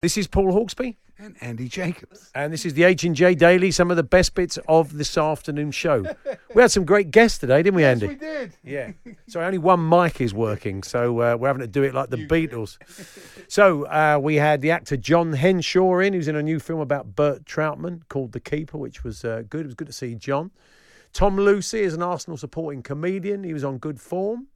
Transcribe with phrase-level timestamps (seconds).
[0.00, 0.94] This is Paul Hawksby.
[1.18, 2.30] And Andy Jacobs.
[2.32, 6.04] And this is the H&J Daily, some of the best bits of this afternoon show.
[6.54, 8.06] we had some great guests today, didn't we, Andy?
[8.06, 8.52] Yes, we did.
[8.62, 8.92] Yeah.
[9.26, 12.28] So only one mic is working, so uh, we're having to do it like the
[12.28, 12.78] Beatles.
[13.48, 17.16] so uh, we had the actor John Henshaw in, who's in a new film about
[17.16, 19.62] Bert Trautmann called The Keeper, which was uh, good.
[19.62, 20.52] It was good to see John.
[21.12, 23.42] Tom Lucy is an Arsenal supporting comedian.
[23.42, 24.46] He was on good form.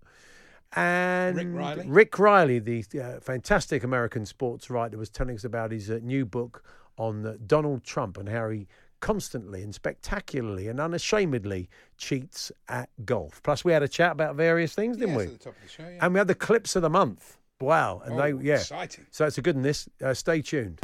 [0.75, 1.85] And Rick Reilly.
[1.89, 6.25] Rick Reilly, the uh, fantastic American sports writer, was telling us about his uh, new
[6.25, 6.65] book
[6.97, 8.67] on uh, Donald Trump and how he
[9.01, 13.43] constantly and spectacularly and unashamedly cheats at golf.
[13.43, 15.25] Plus, we had a chat about various things, didn't Yes, we?
[15.25, 15.99] at the top of the show, yeah.
[16.01, 17.37] And we had the clips of the month.
[17.61, 18.03] Wow!
[18.05, 19.07] And Oh, they, yeah, exciting.
[19.11, 19.63] So it's a good one.
[19.63, 20.81] This, uh, stay tuned.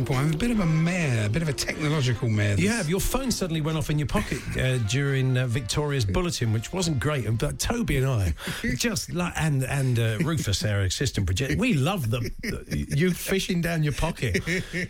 [0.00, 0.16] Paul.
[0.16, 2.58] I'm a bit of a mare, a bit of a technological mare.
[2.58, 2.88] You have.
[2.88, 6.98] Your phone suddenly went off in your pocket uh, during uh, Victoria's bulletin, which wasn't
[6.98, 7.26] great.
[7.26, 8.34] And but Toby and I,
[8.76, 12.30] just like and and uh, Rufus, our assistant project, we loved the
[12.68, 14.42] you fishing down your pocket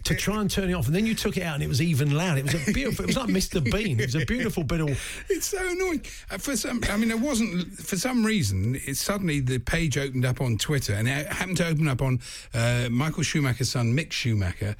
[0.04, 1.82] to try and turn it off, and then you took it out and it was
[1.82, 2.38] even loud.
[2.38, 3.04] It was a beautiful.
[3.04, 3.62] It was like Mr.
[3.64, 3.98] Bean.
[3.98, 4.90] It was a beautiful bit of.
[5.28, 6.04] It's so annoying.
[6.30, 8.76] Uh, for some, I mean, it wasn't for some reason.
[8.86, 12.20] It suddenly the page opened up on Twitter, and it happened to open up on
[12.54, 14.76] uh, Michael Schumacher's son, Mick Schumacher,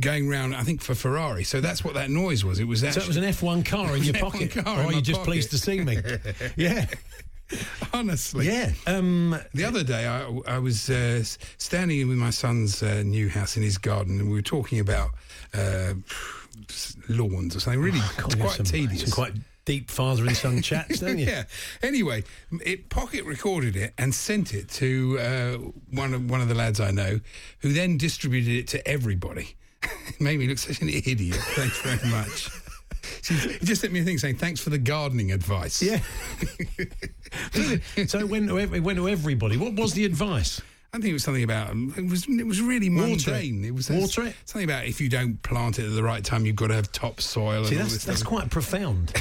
[0.00, 0.54] going round.
[0.54, 1.44] I think for Ferrari.
[1.44, 2.58] So that's what that noise was.
[2.60, 2.94] It was that.
[2.94, 4.50] So it was an F1 car in your pocket.
[4.52, 5.30] car or in are you just pocket.
[5.30, 5.98] pleased to see me?
[6.56, 6.86] yeah.
[7.92, 8.46] honestly.
[8.46, 8.72] Yeah.
[8.86, 11.22] Um, The other day, I, I was uh,
[11.58, 14.80] standing in with my son's uh, new house in his garden, and we were talking
[14.80, 15.10] about
[15.54, 15.94] uh,
[17.08, 17.80] lawns or something.
[17.80, 19.02] Really, Oh, God, it's you have quite some, tedious.
[19.02, 19.32] Some quite
[19.64, 21.26] deep father and son chats, don't you?
[21.26, 21.44] yeah.
[21.82, 22.22] Anyway,
[22.64, 25.52] it pocket recorded it and sent it to uh,
[25.90, 27.20] one of one of the lads I know,
[27.60, 29.54] who then distributed it to everybody.
[30.08, 31.36] It made me look such an idiot.
[31.36, 32.48] Thanks very much.
[33.28, 35.82] He just sent me a thing saying thanks for the gardening advice.
[35.82, 36.00] Yeah.
[38.06, 39.56] so it went, it went to everybody.
[39.56, 40.60] What was the advice?
[40.92, 43.26] I think it was something about um, it was it was really Water it.
[43.26, 43.64] mundane.
[43.64, 44.36] It was Water it?
[44.46, 46.90] something about if you don't plant it at the right time, you've got to have
[46.90, 47.66] topsoil.
[47.66, 49.12] See, and all that's that's quite profound.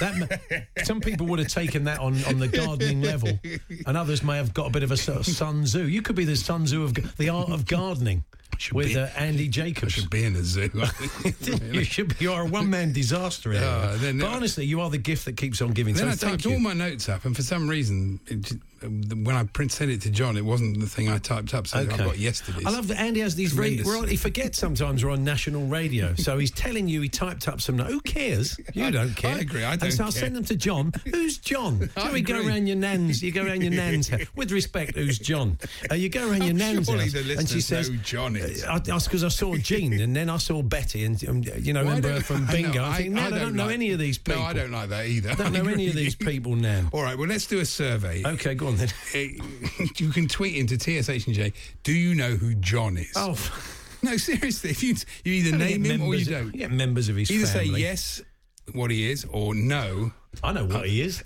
[0.00, 3.38] That some people would have taken that on, on the gardening level,
[3.86, 5.84] and others may have got a bit of a sort of Sun Tzu.
[5.84, 8.24] You could be the Sun Tzu of the art of gardening
[8.58, 9.92] should with be- uh, Andy I Jacobs.
[9.92, 10.70] should be in a zoo.
[11.72, 12.24] You should be.
[12.24, 13.52] You are a one man disaster.
[13.56, 15.94] Ah, then- but honestly, you are the gift that keeps on giving.
[15.94, 16.52] Then so I typed you.
[16.52, 18.52] all my notes up, and for some reason, it,
[18.82, 21.66] when I print sent it to John, it wasn't the thing I typed up.
[21.66, 22.66] So I got yesterday's.
[22.66, 23.54] I love that Andy has these.
[23.54, 27.48] We're on, he forgets sometimes we're on national radio, so he's telling you he typed
[27.48, 27.76] up some.
[27.76, 28.58] No who cares?
[28.74, 29.36] You don't care.
[29.36, 30.92] I agree, I don't so I'll send them to John.
[31.06, 31.90] Who's John?
[31.96, 33.22] I So we go around your nan's.
[33.22, 34.08] You go around your nan's.
[34.08, 34.22] house.
[34.34, 35.58] With respect, who's John?
[35.90, 37.96] Uh, you go around your nan's house, the and she says, know
[38.42, 38.64] who John is.
[38.64, 41.84] I, that's because I saw Jean, and then I saw Betty, and um, you know,
[41.84, 42.84] Well, remember don't- from I know, Bingo.
[42.84, 44.42] I, think, no, I, don't, know like- any of these people.
[44.42, 45.30] No, I don't like that either.
[45.30, 46.88] I don't know any of these people now.
[46.92, 48.22] All right, well, let's do a survey.
[48.24, 48.88] Okay, go on then.
[49.14, 49.18] Uh,
[49.98, 51.52] you can tweet into TSH and J.
[51.82, 53.12] Do you know who John is?
[53.16, 53.36] Oh,
[54.02, 54.70] no, seriously.
[54.70, 54.94] If you
[55.24, 56.50] you either name him or you don't.
[56.52, 57.74] Get members of his Either family.
[57.74, 58.22] say yes,
[58.72, 60.12] what he is, or no.
[60.42, 61.22] I know what he is.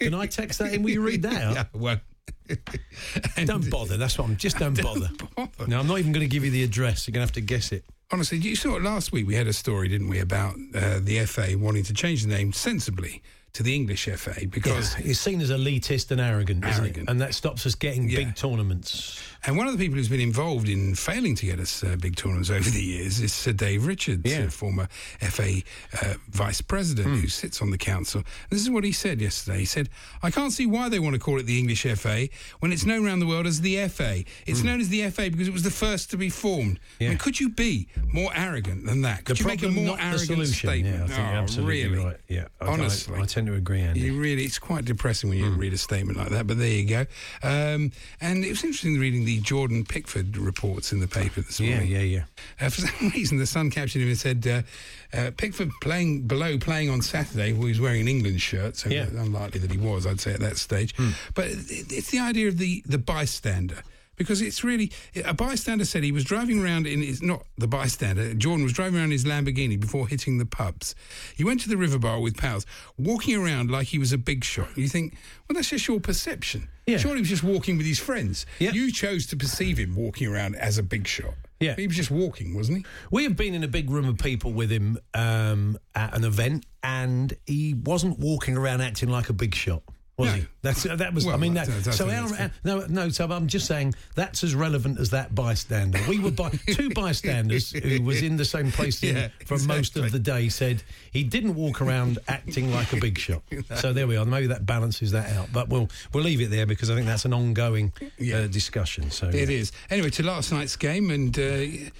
[0.00, 0.82] Can I text that in?
[0.82, 1.54] Will you read that out?
[1.54, 2.00] Yeah, well,
[3.44, 3.96] Don't bother.
[3.96, 4.36] That's what I'm.
[4.36, 5.10] Just don't bother.
[5.36, 5.66] bother.
[5.66, 7.06] No, I'm not even going to give you the address.
[7.06, 7.84] You're going to have to guess it.
[8.12, 9.26] Honestly, you saw it last week.
[9.26, 12.52] We had a story, didn't we, about uh, the FA wanting to change the name
[12.52, 13.22] sensibly
[13.56, 17.08] to the English FA because It's seen as elitist and arrogant, isn't Arrogant.
[17.08, 18.18] And that stops us getting Yeah.
[18.18, 19.18] big tournaments.
[19.46, 22.16] And one of the people who's been involved in failing to get us uh, big
[22.16, 24.44] tournaments over the years is Sir Dave Richards, Yeah.
[24.44, 24.88] a former
[25.20, 25.62] FA
[26.02, 27.20] uh, vice president Hmm.
[27.20, 28.22] who sits on the council.
[28.50, 29.60] This is what he said yesterday.
[29.60, 29.88] He said,
[30.22, 32.28] I can't see why they want to call it the English FA
[32.60, 34.24] when it's known around the world as the FA.
[34.46, 36.78] It's known as the FA because it was the first to be formed.
[36.98, 37.02] Hmm.
[37.02, 37.06] Yeah.
[37.06, 39.24] I mean, could you be more arrogant than that?
[39.24, 40.54] Could the you make a more arrogant solution.
[40.68, 40.96] statement?
[40.98, 42.04] Yeah, I think oh, absolutely really?
[42.04, 42.16] right.
[42.28, 43.18] Yeah, I- I- Honestly.
[43.18, 44.00] I, tend to agree, Andy.
[44.00, 46.46] You really, it's quite depressing when you read a statement like that.
[46.46, 47.00] But there you go.
[47.42, 51.88] Um, and it was interesting reading the Jordan Pickford reports in the paper this morning.
[51.88, 52.24] yeah, yeah.
[52.60, 54.62] Uh, for some reason, the Sun captured him and said uh,
[55.16, 57.52] uh, Pickford playing below playing on Saturday.
[57.52, 59.06] Well, he was wearing an England shirt, so Yeah.
[59.06, 60.06] Unlikely that he was.
[60.06, 60.94] I'd say at that stage.
[61.34, 63.82] But it's the idea of the the bystander.
[64.16, 64.90] Because it's really
[65.24, 68.34] a bystander said he was driving around in his not the bystander.
[68.34, 70.94] Jordan was driving around his Lamborghini before hitting the pubs.
[71.36, 72.66] He went to the river bar with pals,
[72.98, 74.68] walking around like he was a big shot.
[74.76, 75.14] You think,
[75.48, 76.68] well, that's just your perception.
[76.86, 76.98] Yeah.
[76.98, 78.46] Surely he was just walking with his friends.
[78.58, 81.34] You chose to perceive him walking around as a big shot.
[81.60, 81.74] Yeah.
[81.74, 82.84] he was just walking, wasn't he?
[83.10, 86.66] We have been in a big room of people with him um, at an event,
[86.82, 89.82] and he wasn't walking around acting like a big shot.
[90.18, 90.34] Was No.
[90.36, 90.46] he?
[90.62, 91.26] That's that was.
[91.26, 93.10] I mean, that- that, that's- so that's- our, no, no.
[93.10, 96.00] So I'm just saying that's as relevant as that bystander.
[96.08, 100.10] We were by, two bystanders who was in the same place Yeah, for most of
[100.12, 100.48] the day.
[100.48, 100.82] Said
[101.12, 103.42] he didn't walk around acting like a big shot.
[103.76, 104.24] So there we are.
[104.24, 105.48] Maybe that balances that out.
[105.52, 108.38] But we'll we'll leave it there because I think that's an ongoing Yeah.
[108.38, 109.10] uh, discussion.
[109.10, 109.56] So It yeah.
[109.58, 109.70] is.
[109.90, 111.90] Anyway, to last night's game, and uh,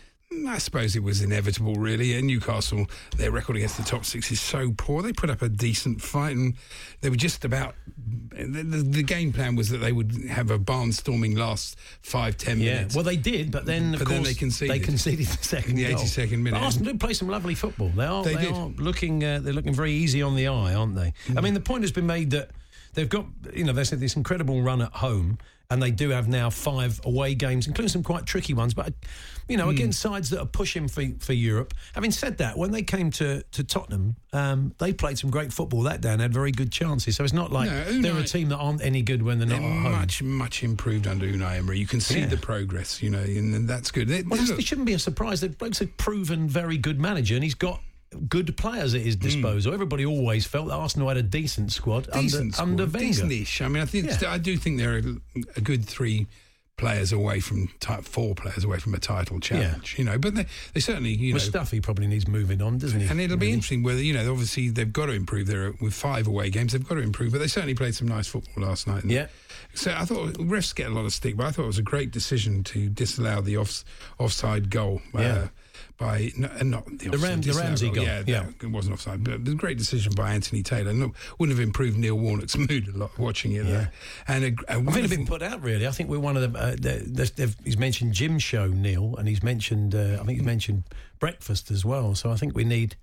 [0.46, 2.14] I suppose it was inevitable, really.
[2.16, 2.86] And Newcastle,
[3.16, 5.02] their record against the top six is so poor.
[5.02, 6.54] They put up a decent fight, and
[7.00, 7.74] they were just about.
[8.32, 12.60] The, the, the game plan was that they would have a barnstorming last five, ten
[12.60, 12.94] Yeah, minutes.
[12.94, 14.74] well, they did, but then of But then course they conceded.
[14.74, 16.52] They conceded the second In the 82nd minute.
[16.58, 17.88] But Arsenal did play some lovely football.
[17.88, 18.22] They are.
[18.24, 19.24] they, they are looking.
[19.24, 21.12] Uh, they're looking very easy on the eye, aren't they?
[21.28, 21.38] Mm.
[21.38, 22.50] I mean, the point has been made that
[22.94, 23.26] they've got.
[23.54, 25.38] You know, they said this incredible run at home,
[25.70, 28.74] and they do have now five away games, including some quite tricky ones.
[28.74, 28.94] But
[29.48, 29.60] you Mm.
[29.60, 31.72] know, against sides that are pushing for for Europe.
[31.94, 35.82] Having said that, when they came to to Tottenham, um, they played some great football
[35.82, 37.16] that day and had very good chances.
[37.16, 39.60] So it's not like No, they're a team that aren't any good when they're They're
[39.60, 39.92] not at home.
[39.92, 41.78] much, much improved under Unai Emery.
[41.78, 42.26] You can see Yeah.
[42.26, 44.08] the progress, you know, and that's good.
[44.08, 45.40] They- Well, look, it shouldn't be a surprise.
[45.40, 47.80] That bloke's a proven very good manager, and he's got
[48.28, 49.72] good players at his disposal.
[49.74, 52.20] Everybody always felt that Arsenal had a decent squad Hmm.
[52.20, 52.98] decent under, squad, under Wenger.
[52.98, 53.62] decent-ish.
[53.62, 54.30] I mean, I think Yeah.
[54.32, 55.02] I do think they're a,
[55.56, 56.26] a good three
[56.76, 59.94] players away from ti four players away from a title challenge.
[59.96, 61.38] You know, but they, they certainly you know.
[61.38, 63.06] Mustafi probably needs moving on, doesn't he?
[63.06, 64.30] and it'll be interesting whether you know.
[64.30, 65.46] Obviously, they've got to improve.
[65.46, 66.72] They're with five away games.
[66.72, 69.04] They've got to improve, but they certainly played some nice football last night.
[69.06, 69.28] Yeah.
[69.72, 71.82] So I thought refs get a lot of stick, but I thought it was a
[71.82, 73.82] great decision to disallow the off,
[74.18, 75.00] offside goal.
[75.14, 75.48] uh, Yeah.
[75.98, 78.46] By no, uh, not the, offside, Ram- the Ramsey goal, Yeah, yeah.
[78.62, 80.92] it wasn't offside, but it was a great decision by Anthony Taylor.
[80.92, 83.90] No, wouldn't have improved Neil Warnock's mood a lot watching it there.
[84.28, 85.86] And a, a I think they've wonderful- been put out really.
[85.86, 86.56] I think we're one of them.
[86.56, 89.94] Uh, they- they've- they've- he's mentioned Jim Show Neil, and he's mentioned.
[89.94, 90.84] Uh, I think he's mentioned
[91.18, 92.14] breakfast as well.
[92.14, 92.96] So I think we need.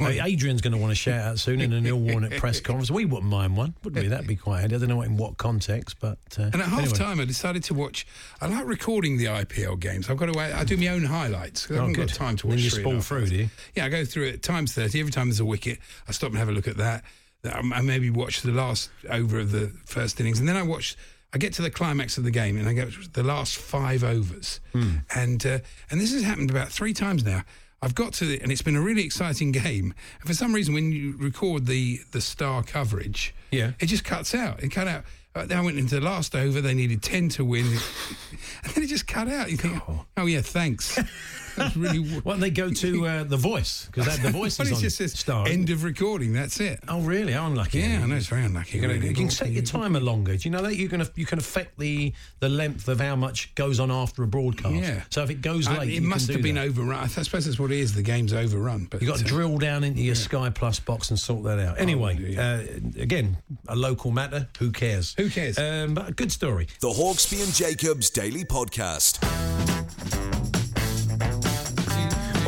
[0.00, 2.90] Uh, Adrian's going to want to shout out soon in a Neil Warnock press conference.
[2.90, 4.08] We wouldn't mind one, wouldn't we?
[4.08, 4.76] That'd be quite handy.
[4.76, 7.74] I don't know in what context, but uh, And at half time, I decided to
[7.74, 8.06] watch.
[8.40, 10.08] I like recording the IPL games.
[10.08, 10.38] I've got to.
[10.38, 11.70] I do my own highlights.
[11.70, 12.56] I Oh, haven't got time to watch.
[12.56, 13.48] then you three spool and a half through, do you?
[13.74, 15.00] Yeah, I go through it times thirty.
[15.00, 17.04] Every time there's a wicket, I stop and have a look at that.
[17.44, 20.96] I maybe watch the last over of the first innings, and then I watch.
[21.34, 24.02] I get to the climax of the game, and I go to the last five
[24.02, 24.96] overs, Hmm.
[25.14, 25.58] and uh,
[25.90, 27.42] and this has happened about three times now.
[27.80, 29.94] I've got to, the, and it's been a really exciting game.
[30.20, 33.72] And for some reason, when you record the the star coverage, Yeah.
[33.78, 34.62] it just cuts out.
[34.62, 35.04] It cut out.
[35.34, 36.60] Uh, then I went into the last over.
[36.60, 37.66] They needed ten to win,
[38.64, 39.50] and then it just cut out.
[39.50, 39.80] You think,
[40.16, 40.98] oh, yeah, thanks.
[41.58, 42.20] That's really.
[42.24, 44.76] Well, they go to uh, the Voice because they had the Voice Well, is it
[44.76, 45.46] on just says Star.
[45.48, 46.32] end of recording.
[46.32, 46.80] That's it.
[46.88, 47.32] Oh, really?
[47.32, 47.80] How unlucky.
[47.80, 48.76] Yeah, I know it's very unlucky.
[48.78, 49.08] You, can- really.
[49.08, 50.36] you can set your timer longer.
[50.36, 53.54] Do you know that you can you can affect the the length of how much
[53.54, 54.74] goes on after a broadcast?
[54.74, 55.02] Yeah.
[55.10, 56.66] So if it goes Uh, late, it you can must do have been that.
[56.68, 56.98] overrun.
[57.04, 57.94] I suppose that's what it is.
[57.94, 58.86] The game's overrun.
[58.90, 61.58] But You got to uh, drill down into your Sky Plus box and sort that
[61.58, 61.80] out.
[61.80, 62.40] Anyway, yeah.
[62.62, 63.36] uh, again,
[63.68, 64.48] a local matter.
[64.58, 65.14] Who cares?
[65.16, 65.58] Who cares?
[65.58, 66.68] Um, but a good story.
[66.80, 69.18] The Hawksby and Jacobs Daily Podcast.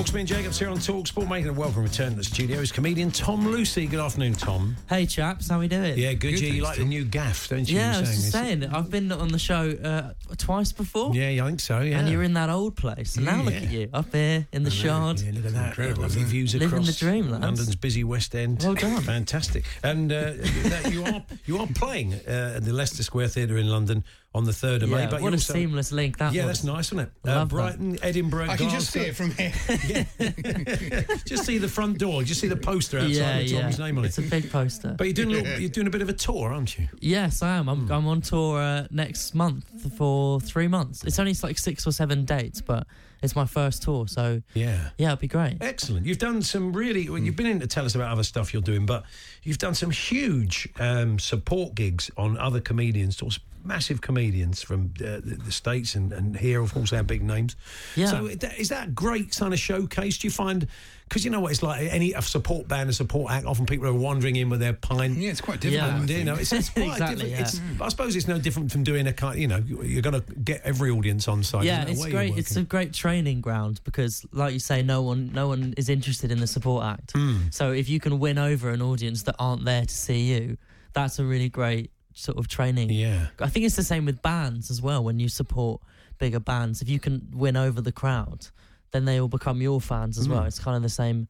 [0.00, 2.72] Hawksby and Jacobs here on Talk Sport, making a welcome return to the studio is
[2.72, 3.86] comedian Tom Lucy.
[3.86, 4.74] Good afternoon, Tom.
[4.88, 5.98] Hey chaps, how we doing?
[5.98, 6.30] Yeah, good.
[6.36, 7.76] Good, yeah, you like the new gaff, don't you?
[7.76, 8.32] Yeah, I was just this?
[8.32, 11.80] saying, I've been on the show uh, twice before, Yeah, yeah, I think so.
[11.80, 13.16] Yeah, and you're in that old place.
[13.16, 13.60] And now look Yeah.
[13.60, 15.20] at you up here in the shard.
[15.20, 15.66] Yeah, look at that.
[15.68, 17.44] Incredible, Lovely isn't views Living across the dream, lads.
[17.44, 18.62] London's busy West End.
[18.62, 19.02] Well done.
[19.02, 19.66] Fantastic.
[19.82, 20.32] And uh,
[20.88, 24.52] you are you are playing uh, at the Leicester Square Theatre in London on the
[24.52, 25.06] third of May.
[25.06, 26.58] But what a also- seamless link that Yeah, was.
[26.60, 27.10] that's nice, isn't it?
[27.24, 27.54] I Uh, love that.
[27.56, 29.52] Brighton, Edinburgh, I can just see it from here.
[31.26, 32.22] Just see the front door.
[32.22, 33.60] Just see the poster outside yeah, with yeah.
[33.60, 34.08] Tommy's name on it.
[34.08, 34.94] It's a big poster.
[34.96, 36.88] But you're doing a little, you're doing a bit of a tour, aren't you?
[37.00, 37.68] Yes, I am.
[37.68, 37.92] I'm, Hmm.
[37.92, 39.64] I'm on tour uh, next month
[39.96, 41.02] for three months.
[41.04, 42.86] It's only like six or seven dates, but
[43.22, 44.90] it's my first tour, so Yeah.
[44.98, 45.58] yeah, it'd be great.
[45.60, 46.06] Excellent.
[46.06, 47.08] You've done some really.
[47.08, 49.04] Well, you've been in to tell us about other stuff you're doing, but
[49.42, 54.92] you've done some huge um, support gigs on other comedians, sort of massive comedians from
[55.00, 57.56] uh, the, the states and, and here, of course, our big names.
[57.96, 58.06] Yeah.
[58.06, 60.18] So is that a great kind of showcase?
[60.18, 60.66] Do you find?
[61.08, 61.92] Because you know what it's like.
[61.92, 63.44] Any a support band, a support act.
[63.44, 65.16] Often people are wandering in with their pint.
[65.16, 65.90] Yeah, it's quite difficult.
[65.90, 65.98] Yeah.
[65.98, 67.32] And, you know, it's, it's quite Exactly, different.
[67.32, 67.40] yeah.
[67.74, 69.38] It's, I suppose it's no different from doing a kind.
[69.38, 71.64] You know, you're going to get every audience on side.
[71.64, 72.38] yeah, it's great.
[72.38, 76.30] It's a great training ground because, like you say, no one, no one is interested
[76.30, 77.12] in the support act.
[77.16, 77.38] Hmm.
[77.50, 80.58] So if you can win over an audience that aren't there to see you,
[80.92, 82.90] that's a really great sort of training.
[82.90, 83.26] yeah.
[83.38, 85.02] I think it's the same with bands as well.
[85.02, 85.80] When you support
[86.18, 88.46] bigger bands, if you can win over the crowd,
[88.92, 90.32] then they will become your fans as Hmm.
[90.32, 90.44] well.
[90.44, 91.28] It's kind of the same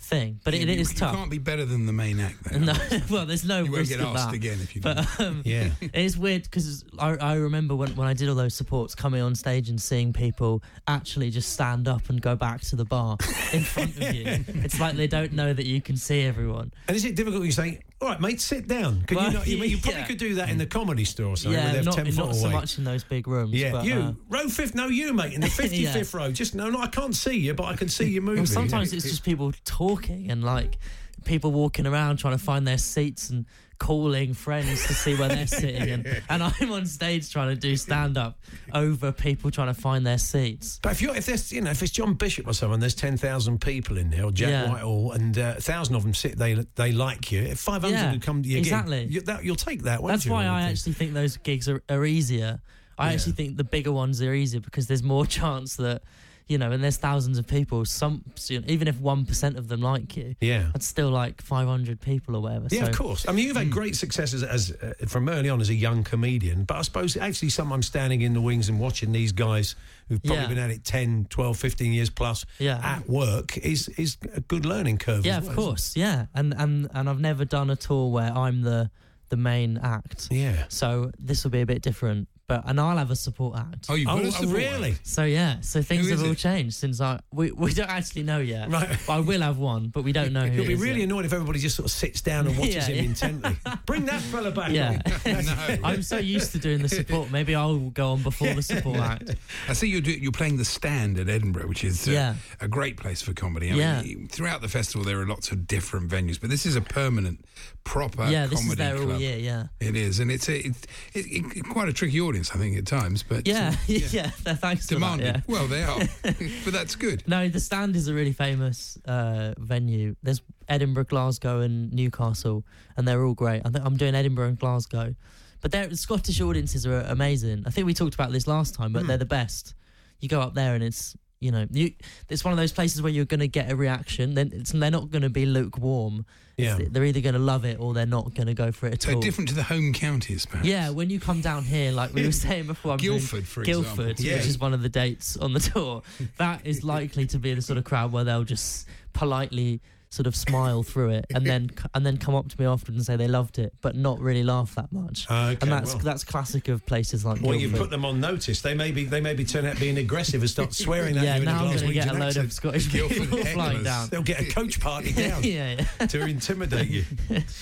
[0.00, 1.10] thing, but it, you, it is you tough.
[1.12, 2.44] You can't be better than the main act.
[2.44, 2.66] Then.
[2.66, 2.74] No,
[3.10, 4.32] well, there's no you won't get asked that.
[4.34, 4.80] again if you.
[4.80, 5.70] But um, Yeah.
[5.80, 9.34] it's weird because I, I remember when, when I did all those supports, coming on
[9.34, 13.16] stage and seeing people actually just stand up and go back to the bar
[13.52, 14.24] in front of you.
[14.64, 16.72] It's like they don't know that you can see everyone.
[16.86, 17.44] And is it difficult?
[17.44, 19.46] You say, "All right, mate, sit down." Can Well, you not?
[19.46, 20.06] You, you probably yeah.
[20.06, 21.58] could do that in the comedy store or something.
[21.58, 23.52] where yeah, they're not, ten not foot so much in those big rooms.
[23.52, 24.74] Yeah, but, you uh, row fifth.
[24.74, 26.30] No, you mate in the fifty fifth row.
[26.30, 26.80] Just no, no.
[26.80, 28.38] I can't see you, but I can see you moving.
[28.38, 30.78] Well, sometimes it's just people talking and like
[31.24, 33.46] people walking around trying to find their seats and
[33.78, 35.88] calling friends to see where they're sitting.
[35.90, 38.38] And, and I'm on stage trying to do stand up
[38.74, 40.78] over people trying to find their seats.
[40.82, 43.16] But if you're if there's you know if it's John Bishop or someone, there's ten
[43.16, 44.72] thousand people in there, or Jack Yeah.
[44.72, 46.36] Whitehall, and uh, a thousand of them sit.
[46.38, 47.42] They they like you.
[47.42, 49.04] If five hundred Yeah, would come to your exactly.
[49.04, 50.02] gig, you, that, you'll take that.
[50.02, 50.70] Won't That's you, why I think?
[50.72, 52.60] actually think those gigs are, are easier.
[52.98, 53.12] I Yeah.
[53.14, 56.02] actually think the bigger ones are easier because there's more chance that,
[56.48, 57.84] you know, and there's thousands of people.
[57.84, 60.70] Some, you know, even if one percent of them like you, Yeah.
[60.72, 62.68] that's still like 500 people or whatever.
[62.70, 63.28] Yeah, so, of course.
[63.28, 66.64] I mean, you've had great success as, uh, from early on as a young comedian,
[66.64, 69.74] but I suppose actually sometimes standing in the wings and watching these guys
[70.08, 70.48] who've probably Yeah.
[70.48, 72.80] been at it 10, 12, 15 years plus Yeah.
[72.82, 75.26] at work is is a good learning curve.
[75.26, 75.96] Yeah, as of course.
[75.96, 78.90] Yeah, and and and I've never done a tour where I'm the
[79.28, 80.28] the main act.
[80.30, 80.64] Yeah.
[80.68, 82.28] So this will be a bit different.
[82.48, 83.86] But and I'll have a support act.
[83.90, 84.90] oh, you've Oh, got a oh, support really?
[84.92, 85.06] act.
[85.06, 86.38] So yeah, so things have all it?
[86.38, 88.70] changed since I we, we don't actually know yet.
[88.70, 88.88] Right.
[89.06, 90.56] But I will have one, but we don't know who.
[90.56, 91.04] You'll be is really yet.
[91.10, 93.02] annoyed if everybody just sort of sits down and watches Yeah, him yeah.
[93.02, 93.56] intently.
[93.84, 94.70] Bring that fella back.
[94.72, 94.98] Yeah.
[95.28, 95.78] No.
[95.84, 97.30] I'm so used to doing the support.
[97.30, 99.34] Maybe I'll go on before the support act.
[99.68, 102.34] I see you're, do, you're playing the Stand at Edinburgh, which is uh, Yeah.
[102.60, 103.70] a great place for comedy.
[103.70, 104.02] I Yeah.
[104.02, 107.44] mean, throughout the festival, there are lots of different venues, but this is a permanent,
[107.84, 109.10] proper yeah, this comedy is there club.
[109.10, 109.36] all year.
[109.38, 109.64] Yeah.
[109.80, 110.82] It is, and it's a, it's
[111.14, 111.26] it,
[111.56, 113.22] it, quite a tricky audience, I think, at times.
[113.22, 114.30] But Yeah, uh, yeah.
[114.30, 115.26] Thanks to that, demanding.
[115.26, 115.40] yeah.
[115.46, 115.98] Well, they are,
[116.64, 117.22] but that's good.
[117.26, 120.16] No, the stand is a really famous uh, venue.
[120.22, 122.64] There's Edinburgh, Glasgow, and Newcastle,
[122.96, 123.62] and they're all great.
[123.64, 125.14] I think I'm doing Edinburgh and Glasgow,
[125.60, 127.64] but the Scottish audiences are amazing.
[127.66, 129.74] I think we talked about this last time, but they're the best.
[130.20, 131.92] You go up there and it's you know you
[132.28, 134.34] it's one of those places where you're going to get a reaction.
[134.34, 136.26] Then it's, they're not going to be lukewarm.
[136.56, 136.74] Yeah.
[136.74, 138.94] It's- they're either going to love it or they're not going to go for it
[138.94, 139.20] at So all.
[139.20, 140.66] different to the home counties, perhaps.
[140.66, 144.10] Yeah, when you come down here, like we were saying before, I'm Guildford, for Guildford,
[144.10, 144.24] example.
[144.24, 144.36] Yeah.
[144.38, 146.02] which is one of the dates on the tour,
[146.38, 149.80] that is likely to be the sort of crowd where they'll just politely
[150.10, 153.04] sort of smile through it and then and then come up to me afterwards and
[153.04, 155.26] say they loved it, but not really laugh that much.
[155.30, 156.04] Okay, and that's well.
[156.04, 158.62] that's classic of places like Well, you put them on notice.
[158.62, 161.36] They may be they may be turn out being aggressive and start swearing at yeah,
[161.36, 162.46] you in a now I'm going to get a load accent.
[162.46, 164.08] of Scottish Guildford people flying down.
[164.08, 166.06] They'll get a coach party down yeah, yeah.
[166.06, 167.04] to intimidate you.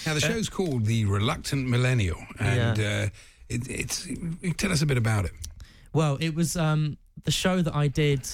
[0.06, 3.08] Now the show's called the Reluctant Millennial, and uh,
[3.48, 4.08] it, it's
[4.56, 5.32] tell us a bit about it.
[5.92, 8.28] Well, it was um, the show that I did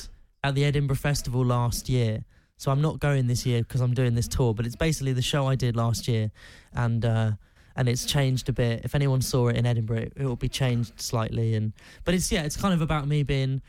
[0.45, 2.25] at the Edinburgh Festival last year.
[2.62, 5.21] So I'm not going this year because I'm doing this tour, but it's basically the
[5.21, 6.31] show I did last year,
[6.73, 7.33] and uh,
[7.75, 8.83] and it's changed a bit.
[8.85, 11.57] If anyone saw it in Edinburgh, it, it will be changed slightly.
[11.57, 11.73] And
[12.04, 13.62] but it's yeah, it's kind of about me being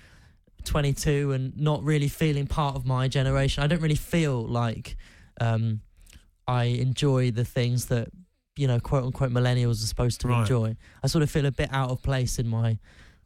[0.66, 3.64] 22 and not really feeling part of my generation.
[3.64, 4.96] I don't really feel like
[5.42, 5.82] um,
[6.48, 8.10] I enjoy the things that
[8.56, 10.42] you know, quote unquote, millennials are supposed to Right.
[10.42, 10.76] enjoy.
[11.02, 12.78] I sort of feel a bit out of place in my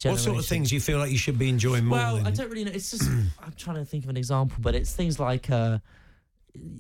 [0.06, 2.32] What sort of things you feel like you should be enjoying more Well, than I
[2.32, 2.72] don't really know.
[2.72, 3.10] It's just
[3.44, 5.80] I'm trying to think of an example, but it's things like uh,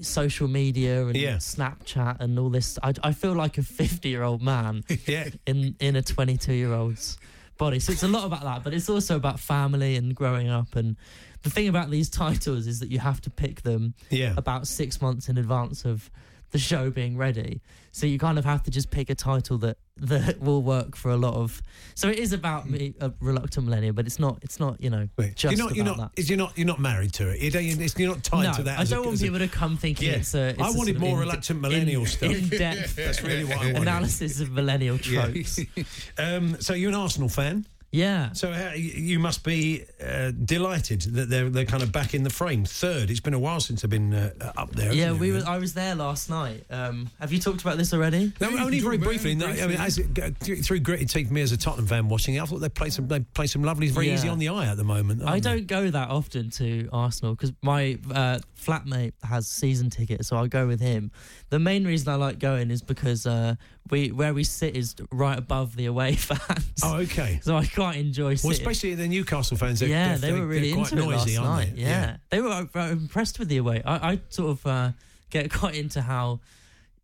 [0.01, 1.35] social media and Yeah.
[1.37, 2.77] Snapchat and all this.
[2.83, 5.29] I, I feel like a 50 year old man yeah.
[5.45, 7.17] in in a 22 year old's
[7.57, 7.79] body.
[7.79, 10.75] So it's a lot about that, but it's also about family and growing up.
[10.75, 10.95] And
[11.43, 14.33] the thing about these titles is that you have to pick them Yeah.
[14.37, 16.11] about six months in advance of
[16.51, 17.61] the show being ready.
[17.91, 21.09] So you kind of have to just pick a title that that will work for
[21.09, 21.61] a lot of.
[21.95, 24.37] So it is about me, a reluctant millennial, but it's not.
[24.43, 24.79] It's not.
[24.79, 25.75] You know, Wait, just you're not.
[25.75, 26.15] You're about not.
[26.15, 26.21] that.
[26.21, 26.55] Is you're not.
[26.57, 27.41] You're not married to it.
[27.41, 28.79] You don't, it's- you're not tied no, to that.
[28.79, 30.17] I don't want as a- people to come thinking Yeah.
[30.17, 30.49] it's a.
[30.49, 32.31] It's I a wanted sort of more in- reluctant millennial in, stuff.
[32.31, 32.95] In depth.
[32.97, 33.77] That's really what I wanted.
[33.81, 35.25] Analysis of millennial Yeah.
[35.31, 35.59] tropes.
[36.19, 37.65] Um, so you're an Arsenal fan.
[37.91, 38.33] Yeah.
[38.33, 42.29] So uh, you must be uh, delighted that they're they're kind of back in the
[42.29, 42.65] frame.
[42.65, 43.09] Third.
[43.09, 44.91] It's been a while since they've been uh, up there.
[44.91, 46.65] Yeah, we were, I was there last night.
[46.69, 48.33] Um, have you talked about this already?
[48.41, 49.35] No, you only very talk about briefly.
[49.35, 52.35] No, I mean, as it, through, through gritted teeth, me as a Tottenham fan watching
[52.35, 54.15] it, I thought they played some they play some lovely, very Yeah.
[54.15, 55.23] easy on the eye at the moment.
[55.23, 55.49] I aren't they?
[55.55, 60.47] don't go that often to Arsenal because my uh, flatmate has season tickets, so I
[60.47, 61.09] go with him.
[61.49, 63.55] The main reason I like going is because uh,
[63.89, 66.71] we where we sit is right above the away fans.
[66.83, 67.39] Oh, okay.
[67.43, 68.51] So I quite enjoy Well, sitting.
[68.51, 69.79] especially the Newcastle fans.
[69.79, 71.75] They're, yeah, they're, they were really into it noisy, last night.
[71.75, 71.81] they?
[71.81, 72.17] Yeah.
[72.29, 73.81] they were uh, impressed with the away.
[73.85, 74.91] I, I sort of uh,
[75.29, 76.39] get quite into how,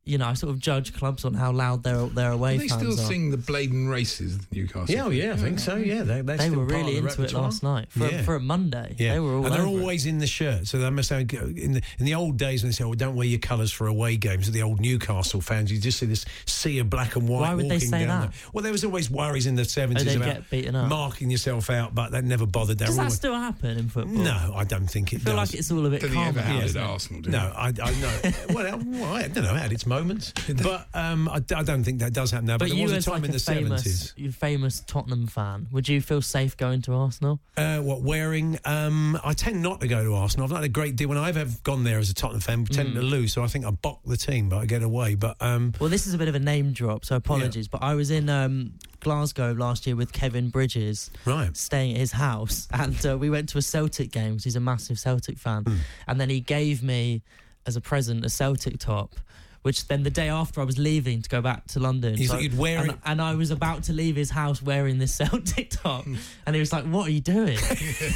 [0.06, 2.82] you know, I sort of judge clubs on how loud their their away they fans
[2.82, 3.08] still are.
[3.08, 4.94] sing the Blaydon Races, Newcastle.
[4.94, 5.76] Yeah, oh, yeah, I think so.
[5.78, 8.22] Yeah, they, they're they still were really of the into it last night for, Yeah.
[8.24, 8.96] for a Monday.
[9.00, 9.80] Yeah, They were all and they're over it.
[9.82, 10.68] always in the shirt.
[10.68, 13.16] So they must have in the in the old days when they say, "Oh, don't
[13.16, 16.80] wear your colours for away games." The old Newcastle fans, you just see this sea
[16.80, 17.40] of black and white.
[17.42, 18.32] Why would they walking say down that?
[18.32, 18.40] there.
[18.52, 20.90] Well, there was always worries in the oh, seventies they'd about get beaten up.
[20.90, 22.78] marking yourself out, but that never bothered.
[22.78, 24.16] They Does were that always- still happen in football?
[24.16, 25.52] no, I don't think it I feel does.
[25.52, 26.40] like it's all a bit Don't think it calmer.
[26.40, 26.92] ever now, had isn't at it?
[26.92, 27.54] Arsenal, No.
[27.56, 28.54] I, I know.
[28.54, 29.56] well, well, I don't know.
[29.56, 30.34] It its moments,
[30.64, 32.58] but um, I, I don't think that does happen now.
[32.58, 34.14] But, But you, was a time like in the seventies.
[34.18, 37.40] you famous Tottenham fan, would you feel safe going to Arsenal?
[37.58, 38.60] Uh, what wearing?
[38.66, 40.46] Um, I tend not to go to Arsenal.
[40.46, 42.66] I've not had a great deal when I've ever gone there as a Tottenham fan.
[42.66, 42.96] Tend Mm.
[42.96, 45.16] to lose, so I think I bock the team, but I get away.
[45.16, 47.68] But um, Well, this is a bit of a name drop, so apologies.
[47.68, 52.12] But I was in um, Glasgow last year with Kevin Bridges, right, staying at his
[52.12, 55.64] house, and uh, we went to a Celtic game he's a massive Celtic fan.
[55.64, 55.76] Hmm.
[56.08, 57.22] And then he gave me,
[57.66, 59.16] as a present, a Celtic top.
[59.64, 62.44] Which then the day after I was leaving to go back to London, You thought
[62.44, 62.98] you'd wear and, it?
[63.06, 66.06] and I was about to leave his house wearing this Celtic top,
[66.46, 67.58] and he was like, "What are you doing?"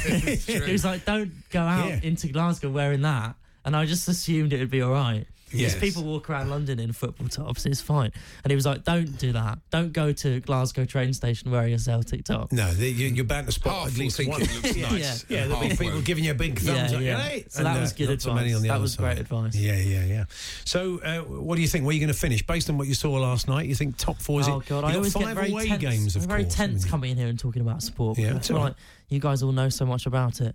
[0.06, 2.00] he was like, "Don't go out Yeah.
[2.02, 5.26] into Glasgow wearing that." And I just assumed it would be all right.
[5.50, 5.80] Because Yes.
[5.80, 8.12] people walk around London in football tops, it's fine.
[8.44, 9.58] And he was like, "Don't do that.
[9.70, 13.46] Don't go to Glasgow train station wearing a Celtic top." no, the, you, you're bound
[13.46, 14.42] to spot Half at will least one.
[14.42, 14.90] it looks Yeah.
[14.90, 15.24] nice.
[15.28, 17.02] Yeah, there'll be people giving you a big thumbs Yeah, up.
[17.02, 17.20] yeah.
[17.22, 17.44] Hey!
[17.48, 18.56] So that And, was uh, good not many advice.
[18.56, 19.54] on the That other was great advice.
[19.54, 20.24] Yeah, yeah, yeah.
[20.64, 21.84] So, uh, what do you think?
[21.84, 23.66] Where are you going to finish based on what you saw last night?
[23.66, 24.40] You think top four?
[24.40, 24.66] Is oh it?
[24.66, 25.80] god, you I always five get very away tense.
[25.80, 28.18] games, of I'm very course, tense coming in here and talking about sport.
[28.18, 28.74] Yeah, because I it's feel all like
[29.08, 30.54] you guys all know so much about it.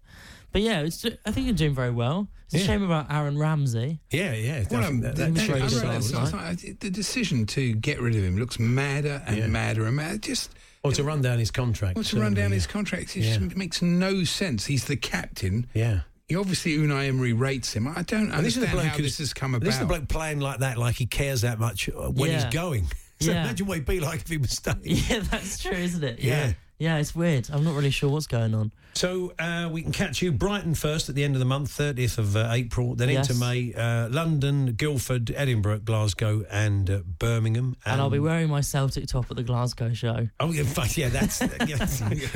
[0.51, 2.27] But yeah, it's, ju- I think you're doing very well.
[2.51, 3.99] It's a shame about Aaron Ramsey.
[4.11, 4.63] Yeah, yeah.
[4.69, 6.63] Well, um, that- the, that- was I very read good that last last night.
[6.63, 6.79] night.
[6.79, 9.47] The decision to get rid of him looks madder and Yeah.
[9.47, 10.17] madder and madder.
[10.19, 10.51] Just
[10.83, 11.95] or to run down his contract.
[11.95, 13.37] well, to run down certainly, his contract, it Yeah.
[13.37, 14.65] just makes no sense.
[14.65, 15.65] He's the captain.
[15.73, 16.01] Yeah.
[16.27, 17.87] He obviously Unai Emery rates him.
[17.87, 19.65] I don't And this is the understand bloke how this has come about.
[19.65, 22.43] This is the bloke playing like that, like he cares that much uh, when Yeah.
[22.45, 22.87] he's going.
[23.21, 23.43] So Yeah.
[23.43, 24.79] imagine what he'd be like if he was staying.
[24.83, 26.19] Yeah, that's true, isn't it?
[26.19, 26.53] Yeah.
[26.79, 26.93] Yeah.
[26.95, 27.49] Yeah, it's weird.
[27.51, 28.71] I'm not really sure what's going on.
[28.95, 32.17] So uh, we can catch you Brighton first at the end of the month, 30th
[32.19, 33.27] of uh, April, then Yes.
[33.29, 37.75] into May, uh, London, Guildford, Edinburgh, Glasgow, and uh, Birmingham.
[37.85, 40.27] And I'll be Um, wearing my Celtic top at the Glasgow show.
[40.39, 41.87] Oh yeah, fuck, yeah, that's yeah,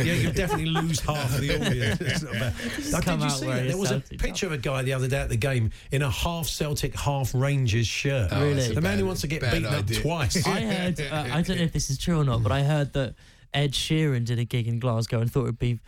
[0.03, 0.13] yeah.
[0.13, 2.01] You'll definitely lose half of the audience.
[2.07, 2.53] It's not bad.
[2.91, 3.67] Now, come did you out see that?
[3.67, 6.01] There was a Celtic picture of a guy the other day at the game in
[6.01, 8.29] a half Celtic, half Rangers shirt.
[8.31, 8.67] Oh, Really?
[8.73, 9.97] The man bad- who wants to get beaten idea.
[9.97, 10.47] up twice.
[10.47, 12.93] I heard, uh, I don't know if this is true or not, but I heard
[12.93, 13.13] that
[13.53, 15.79] Ed Sheeran did a gig in Glasgow and thought it would be.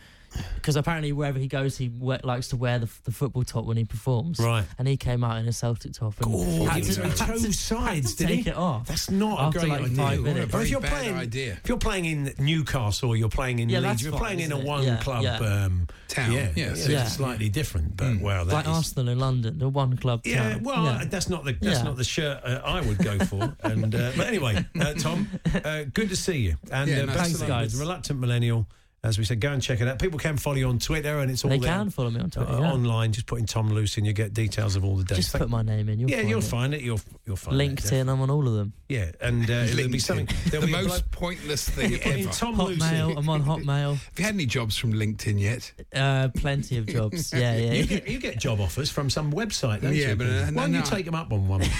[0.54, 3.76] Because apparently, wherever he goes, he we- likes to wear the, the football top when
[3.76, 4.38] he performs.
[4.38, 4.64] Right.
[4.78, 7.04] And he came out in a Celtic top and Oh, had he to, was on
[7.10, 8.36] had two to- sides, had to did he?
[8.36, 8.86] take it off.
[8.86, 9.96] That's not After a great like idea.
[9.96, 10.54] five What a minutes.
[10.54, 11.52] Or if you're bad playing, idea.
[11.62, 14.40] if you're playing in Newcastle or you're playing in Yeah, Leeds, that's you're fine, playing
[14.40, 14.68] in a isn't it?
[14.68, 15.36] one Yeah, club yeah.
[15.38, 16.86] um, Town, Yeah, yes.
[16.88, 17.02] yeah, Yeah.
[17.02, 17.96] it's slightly different.
[17.96, 20.22] But well, that like is- Arsenal in London, the one club.
[20.24, 20.62] Yeah, town.
[20.62, 21.04] well, Yeah.
[21.06, 21.82] that's not the that's Yeah.
[21.84, 23.56] not the shirt uh, I would go for.
[23.64, 25.28] and uh, but anyway, uh, Tom,
[25.64, 26.56] uh, good to see you.
[26.70, 27.64] And Yeah, uh, nice best to of see luck you.
[27.66, 28.66] with reluctant millennial.
[29.02, 29.98] As we said, go and check it out.
[29.98, 32.28] People can follow you on Twitter, and it's all they there, can follow me on
[32.28, 32.52] Twitter.
[32.52, 32.70] uh, yeah.
[32.72, 33.12] online.
[33.12, 35.16] Just put in Tom Lucy, and you get details of all the days.
[35.16, 35.98] Just Thank- put my name in.
[35.98, 36.44] You'll yeah, find you'll it.
[36.44, 36.80] find it.
[36.82, 37.76] You'll you'll find it.
[37.76, 38.10] LinkedIn.
[38.12, 38.74] I'm on all of them.
[38.90, 40.28] Yeah, and uh, there'll be something.
[40.50, 42.32] There'll the be most bloke- pointless thing put in ever.
[42.32, 42.80] Tom Lucy.
[42.80, 43.16] Hotmail.
[43.16, 43.92] I'm on Hotmail.
[43.94, 45.72] Have you had any jobs from LinkedIn yet?
[45.94, 47.32] Uh, plenty of jobs.
[47.32, 47.72] Yeah, yeah.
[47.72, 50.16] You get, you get job offers from some website, don't Yeah, you?
[50.16, 50.84] but, uh, why no, don't you no.
[50.84, 51.62] take them up on one?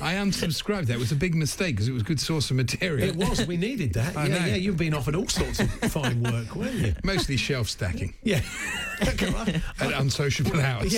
[0.00, 0.86] I unsubscribed.
[0.86, 3.08] That was a big mistake because it was a good source of material.
[3.08, 3.46] It was.
[3.46, 4.16] We needed that.
[4.18, 4.46] I yeah, know.
[4.46, 4.54] yeah.
[4.56, 6.94] You've been offered all sorts of fine work, weren't you?
[7.04, 8.40] Mostly shelf stacking Yeah.
[9.00, 9.20] at
[9.80, 10.94] unsociable hours.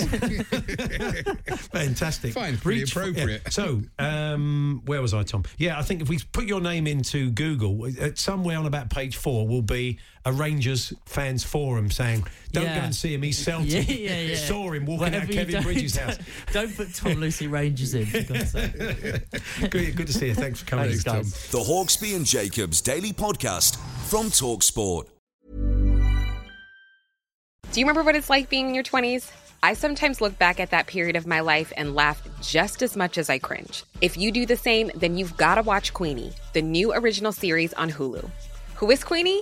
[1.71, 2.33] Fantastic.
[2.33, 3.41] Fine, pretty Reach for- appropriate.
[3.45, 3.49] yeah.
[3.49, 5.43] So, um, where was I, Tom?
[5.57, 9.15] Yeah, I think if we put your name into Google, uh, somewhere on about page
[9.17, 12.79] four will be a Rangers fans forum saying, "Don't Yeah.
[12.79, 13.21] go and see him.
[13.23, 14.35] He's Celtic." Yeah, yeah, yeah.
[14.47, 16.17] Saw him walking Whatever out Kevin don't- Bridges' house.
[16.53, 18.05] Don't put Tom Lucy Rangers in.
[18.05, 20.35] for good, good to see you.
[20.35, 20.89] Thanks for coming.
[20.89, 21.23] Thanks, Tom.
[21.23, 23.77] The Hawksby and Jacobs Daily Podcast
[24.09, 25.05] from Talksport.
[27.71, 29.31] Do you remember what it's like being in your 20s?
[29.61, 33.17] I sometimes look back at that period of my life and laugh just as much
[33.17, 33.83] as I cringe.
[34.01, 37.73] If you do the same, then you've got to watch Queenie, the new original series
[37.73, 38.27] on Hulu.
[38.75, 39.41] Who is Queenie?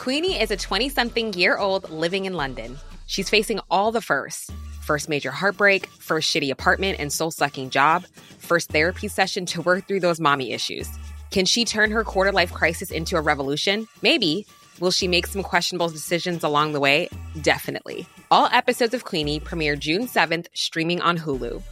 [0.00, 2.78] Queenie is a 20 something year old living in London.
[3.06, 8.06] She's facing all the firsts first major heartbreak, first shitty apartment and soul sucking job,
[8.38, 10.88] first therapy session to work through those mommy issues.
[11.30, 13.86] Can she turn her quarter life crisis into a revolution?
[14.00, 14.46] Maybe.
[14.80, 17.10] Will she make some questionable decisions along the way?
[17.42, 18.06] Definitely.
[18.30, 21.62] All episodes of Queenie premiere June 7th, streaming on Hulu.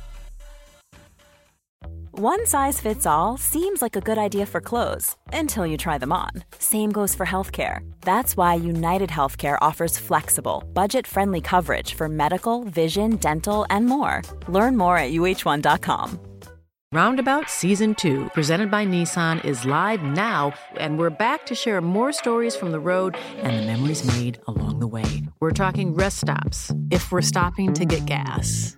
[2.20, 6.10] One size fits all seems like a good idea for clothes until you try them
[6.10, 6.30] on.
[6.58, 7.88] Same goes for healthcare.
[8.00, 14.22] That's why United Healthcare offers flexible, budget friendly coverage for medical, vision, dental, and more.
[14.48, 16.18] Learn more at uh1.com.
[16.90, 22.12] Roundabout Season 2, presented by Nissan, is live now, and we're back to share more
[22.12, 25.04] stories from the road and the memories made along the way.
[25.38, 26.72] We're talking rest stops.
[26.90, 28.77] If we're stopping to get gas,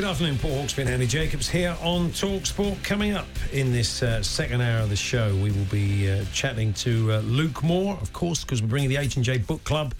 [0.00, 2.82] Good afternoon, Paul Hawksby and Andy Jacobs here on Talksport.
[2.82, 6.72] Coming up in this uh, second hour of the show, we will be uh, chatting
[6.72, 9.92] to uh, Luke Moore, of course, because we're bringing the H&J Book Club.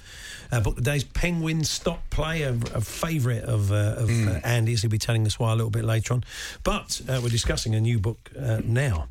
[0.51, 4.81] Uh, book today's Penguin Stop Play, a, a favourite of, uh, of uh, Andy's.
[4.81, 6.25] He'll be telling us why a little bit later on.
[6.65, 9.09] But uh, we're discussing a new book uh, now.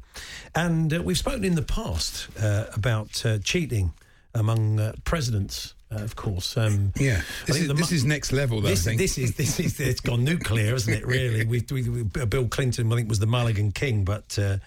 [0.55, 3.93] And uh, we've spoken in the past uh, about uh, cheating
[4.33, 5.75] among uh, presidents.
[5.91, 8.69] Uh, of course, um, Yeah, this, is, this mu- is next level, though.
[8.69, 8.99] this, I think.
[9.01, 11.05] this is this is it's gone nuclear, isn't it?
[11.05, 14.57] Really, we, we, we Bill Clinton, I think, was the Mulligan King, but uh,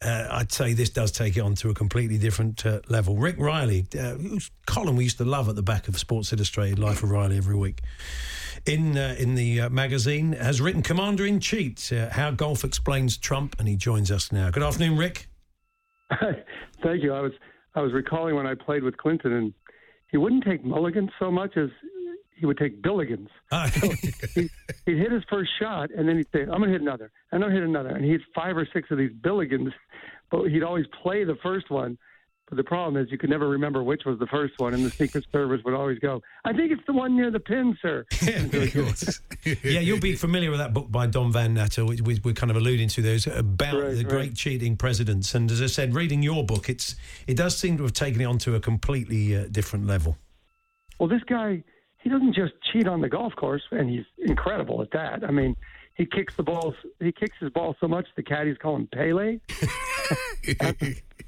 [0.00, 3.16] uh, I'd say this does take it on to a completely different uh, level.
[3.16, 6.78] Rick Reilly, uh, whose column we used to love at the back of Sports Illustrated,
[6.78, 7.82] Life of Reilly, every week.
[8.64, 13.18] In uh, in the uh, magazine, has written Commander in Cheat: uh, How Golf Explains
[13.18, 14.50] Trump, and he joins us now.
[14.50, 15.28] Good afternoon, Rick.
[16.82, 17.12] Thank you.
[17.12, 17.32] I was
[17.74, 19.52] I was recalling when I played with Clinton, and
[20.14, 21.70] he wouldn't take mulligans so much as
[22.36, 23.28] he would take billigans.
[23.50, 24.48] Ah, So he,
[24.86, 27.42] he'd hit his first shot, and then he'd say, "I'm going to hit another," and
[27.42, 29.72] I'm going to hit another, and he'd five or six of these billigans,
[30.30, 31.98] but he'd always play the first one.
[32.48, 34.90] But the problem is, you could never remember which was the first one, and the
[34.90, 38.04] Secret Service would always go, "I think it's the one near the pin, sir."
[39.62, 42.50] yeah, you'll be familiar with that book by Don Van Natta, which we, we're kind
[42.50, 44.08] of alluding to those about Right, the right.
[44.08, 45.34] great cheating presidents.
[45.34, 48.24] And as I said, reading your book, it's it does seem to have taken it
[48.26, 50.18] onto a completely uh, different level.
[51.00, 51.64] Well, this guy,
[52.02, 55.24] he doesn't just cheat on the golf course, and he's incredible at that.
[55.24, 55.56] I mean,
[55.94, 59.38] he kicks the balls, he kicks his ball so much the caddies call him Pele.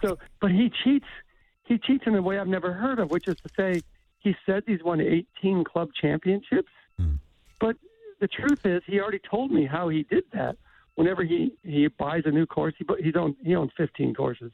[0.02, 1.06] so, but he cheats.
[1.64, 3.82] He cheats in a way I've never heard of, which is to say,
[4.18, 7.14] he says he's won 18 club championships, hmm.
[7.60, 7.76] but
[8.20, 10.56] the truth is, he already told me how he did that.
[10.94, 14.50] Whenever he he buys a new course, he he's own, he owns 15 courses.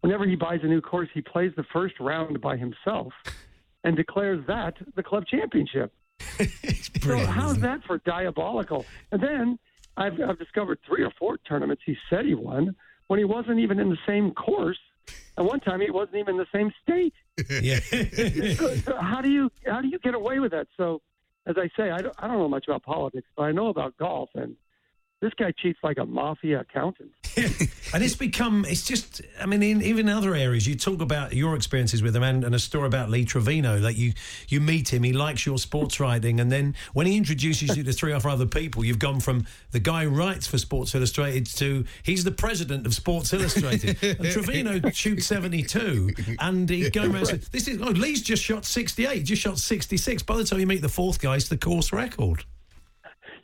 [0.00, 3.12] Whenever he buys a new course, he plays the first round by himself
[3.84, 5.92] and declares that the club championship.
[7.00, 8.84] so how's that for diabolical?
[9.12, 9.58] And then
[9.96, 12.74] I've, I've discovered three or four tournaments he said he won
[13.06, 14.78] when he wasn't even in the same course.
[15.36, 17.14] And one time he wasn't even in the same state.
[17.60, 17.80] Yeah.
[18.54, 20.68] so, so how do you how do you get away with that?
[20.76, 21.02] So,
[21.46, 23.96] as I say, I don't, I don't know much about politics, but I know about
[23.96, 24.56] golf, and
[25.24, 27.10] this guy cheats like a mafia accountant.
[27.36, 31.32] and it's become it's just i mean in, even in other areas you talk about
[31.32, 34.12] your experiences with him and, and a story about lee trevino like you
[34.48, 37.92] you meet him he likes your sports writing and then when he introduces you to
[37.92, 41.44] three or four other people you've gone from the guy who writes for sports illustrated
[41.44, 43.96] to he's the president of sports illustrated.
[44.04, 48.64] And trevino shoots 72 and he's going around saying this is oh lee's just shot
[48.64, 51.92] 68 just shot 66 by the time you meet the fourth guy it's the course
[51.92, 52.44] record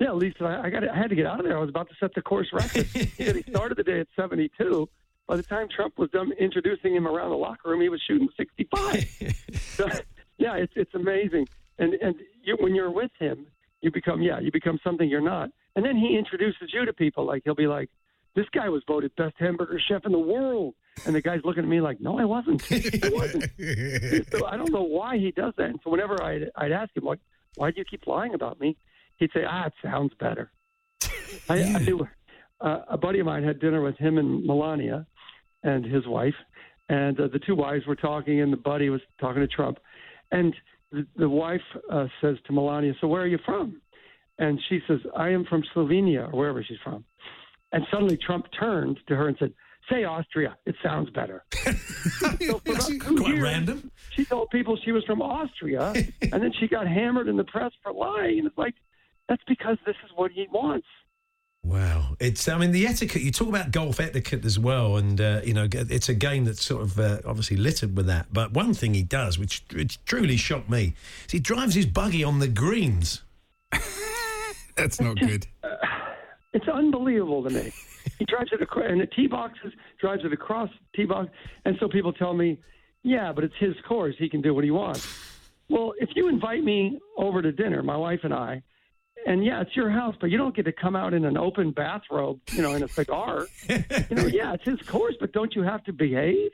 [0.00, 1.56] Yeah, at least I, I got I had to get out of there.
[1.56, 2.86] I was about to set the course record.
[2.94, 4.88] he said he started the day at 72,
[5.30, 8.28] by the time Trump was done introducing him around the locker room, he was shooting
[8.36, 9.34] 65.
[9.76, 9.88] so,
[10.38, 11.46] yeah, it's it's amazing.
[11.78, 13.46] And and you, when you're with him,
[13.80, 15.50] you become yeah, you become something you're not.
[15.76, 17.24] And then he introduces you to people.
[17.24, 17.90] Like he'll be like,
[18.34, 20.74] "This guy was voted best hamburger chef in the world,"
[21.06, 22.60] and the guy's looking at me like, "No, I wasn't.
[22.72, 23.44] I wasn't."
[24.32, 25.70] so I don't know why he does that.
[25.70, 27.20] And so whenever I'd, I'd ask him, like,
[27.54, 28.76] "Why do you keep lying about me?"
[29.20, 30.50] He'd say, "Ah, it sounds better."
[31.48, 32.08] I, I do.
[32.60, 35.06] Uh, a buddy of mine had dinner with him and Melania
[35.62, 36.34] and his wife,
[36.88, 39.78] and uh, the two wives were talking, and the buddy was talking to Trump,
[40.32, 40.54] and
[40.90, 43.80] the, the wife uh, says to Melania, "So where are you from?"
[44.38, 47.04] And she says, "I am from Slovenia or wherever she's from."
[47.72, 49.52] And suddenly Trump turned to her and said,
[49.90, 50.56] "Say Austria.
[50.64, 53.90] It sounds better." so for about two Quite years, random.
[54.16, 57.72] She told people she was from Austria, and then she got hammered in the press
[57.82, 58.38] for lying.
[58.38, 58.74] And it's like
[59.30, 60.88] that's because this is what he wants.
[61.62, 63.22] Wow, it's I mean the etiquette.
[63.22, 66.64] You talk about golf etiquette as well, and uh, you know it's a game that's
[66.64, 68.26] sort of uh, obviously littered with that.
[68.32, 70.94] But one thing he does, which, which truly shocked me,
[71.26, 73.22] is he drives his buggy on the greens.
[74.76, 75.46] That's not good.
[76.52, 77.72] It's unbelievable to me.
[78.18, 81.30] He drives it across, and the tee boxes drives it across tee box,
[81.66, 82.58] and so people tell me,
[83.04, 84.16] "Yeah, but it's his course.
[84.18, 85.06] He can do what he wants."
[85.68, 88.62] Well, if you invite me over to dinner, my wife and I,
[89.26, 91.70] and yeah, it's your house, but you don't get to come out in an open
[91.72, 93.46] bathrobe, you know, in a cigar.
[93.68, 93.76] you
[94.10, 96.50] know, yeah, it's his course, but don't you have to behave?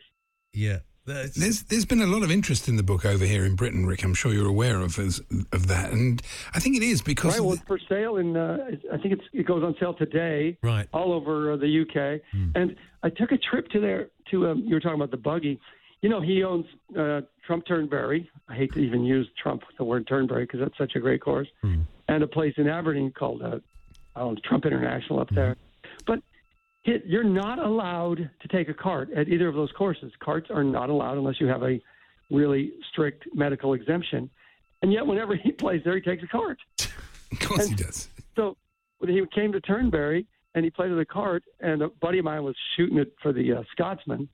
[0.53, 0.79] Yeah.
[1.07, 4.03] There's there's been a lot of interest in the book over here in Britain, Rick.
[4.03, 5.21] I'm sure you're aware of as,
[5.53, 6.21] of that, and
[6.53, 7.39] I think it is because right.
[7.39, 8.37] of Well, the- it's for sale in.
[8.37, 10.59] Uh, I think it's it goes on sale today.
[10.65, 10.89] Right.
[10.93, 12.23] All over uh, the UK.
[12.57, 12.75] And
[13.05, 14.09] I took a trip to there.
[14.33, 15.61] To um, you were talking about the buggy.
[16.03, 16.67] You know, he owns
[16.99, 18.29] uh, Trump Turnberry.
[18.49, 21.47] I hate to even use Trump the word Turnberry because that's such a great course.
[22.09, 23.59] And a place in Aberdeen called uh,
[24.15, 25.57] I don't know, Trump International up there.
[26.07, 26.21] But
[26.85, 30.13] it, you're not allowed to take a cart at either of those courses.
[30.21, 31.81] Carts are not allowed unless you have a
[32.31, 34.31] really strict medical exemption.
[34.83, 36.59] And yet, whenever he plays there, he takes a cart.
[37.33, 38.09] Of course he does.
[38.37, 38.57] So
[38.99, 42.25] when he came to Turnberry and he played with a cart, and a buddy of
[42.25, 44.29] mine was shooting it for the uh, Scotsman,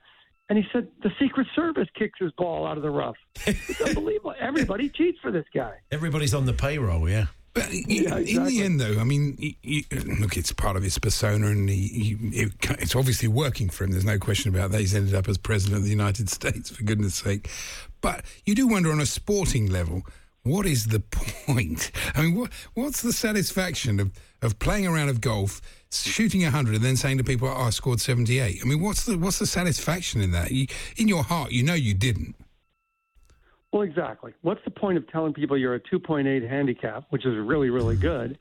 [0.48, 3.16] and he said the Secret Service kicks his ball out of the rough.
[3.46, 4.34] It's unbelievable.
[4.40, 5.74] Everybody cheats for this guy.
[5.90, 7.26] Everybody's on the payroll, yeah.
[7.54, 9.84] But in, in the end, though, I mean, y y
[10.20, 13.90] look, it's part of his persona, and he, he, it, it's obviously working for him.
[13.90, 14.80] There's no question about that.
[14.80, 17.50] He's ended up as president of the United States, for goodness' sake.
[18.00, 20.02] But you do wonder, on a sporting level,
[20.44, 21.00] what is the
[21.46, 21.92] point?
[22.14, 25.60] I mean, what, what's the satisfaction of, of playing a round of golf,
[25.90, 28.60] shooting 100, and then saying to people, oh, I scored 78?
[28.62, 30.52] I mean, what's the what's the satisfaction in that?
[30.52, 32.34] You, in your heart, you know you didn't.
[33.72, 34.34] Well, exactly.
[34.42, 38.38] What's the point of telling people you're a 2.8 handicap, which is really, really good,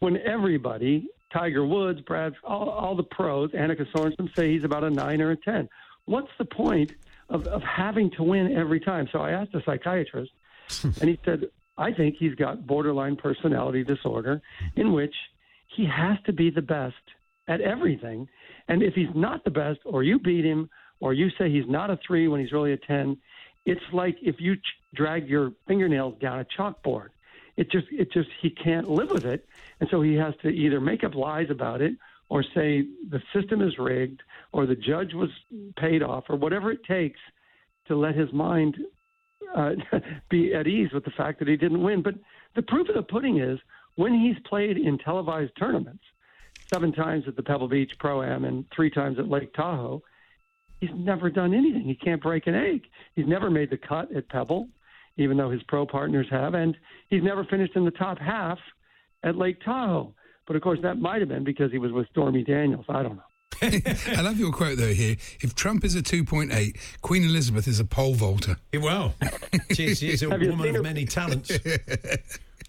[0.00, 4.90] when everybody, Tiger Woods, Brad, all, all the pros, Annika Sorenstam say he's about a
[4.90, 5.68] nine or a 10.
[6.06, 6.92] What's the point
[7.28, 9.06] of, of having to win every time?
[9.12, 10.32] So I asked a psychiatrist,
[10.82, 11.44] and he said,
[11.76, 14.40] I think he's got borderline personality disorder
[14.76, 15.14] in which
[15.76, 16.94] he has to be the best
[17.48, 18.28] at everything.
[18.68, 21.90] And if he's not the best, or you beat him, or you say he's not
[21.90, 23.16] a three when he's really a 10,
[23.66, 24.60] it's like if you ch-
[24.94, 27.08] drag your fingernails down a chalkboard.
[27.56, 29.46] It just, it just, he can't live with it.
[29.80, 31.94] And so he has to either make up lies about it
[32.28, 34.22] or say the system is rigged
[34.52, 35.30] or the judge was
[35.76, 37.20] paid off or whatever it takes
[37.86, 38.76] to let his mind
[39.54, 39.72] uh,
[40.30, 42.02] be at ease with the fact that he didn't win.
[42.02, 42.14] But
[42.56, 43.58] the proof of the pudding is
[43.96, 46.02] when he's played in televised tournaments,
[46.72, 50.02] seven times at the Pebble Beach Pro Am and three times at Lake Tahoe,
[50.86, 51.82] he's never done anything.
[51.82, 52.82] He can't break an egg.
[53.14, 54.68] He's never made the cut at Pebble,
[55.16, 56.76] even though his pro partners have, and
[57.08, 58.58] he's never finished in the top half
[59.22, 60.12] at Lake Tahoe.
[60.46, 62.84] But of course, that might have been because he was with Stormy Daniels.
[62.88, 63.22] I don't know.
[63.62, 65.16] I love your quote though here.
[65.40, 68.56] If Trump is a 2.8, Queen Elizabeth is a pole vaulter.
[68.78, 69.14] Well,
[69.72, 71.50] she, she's a woman seen of many talents.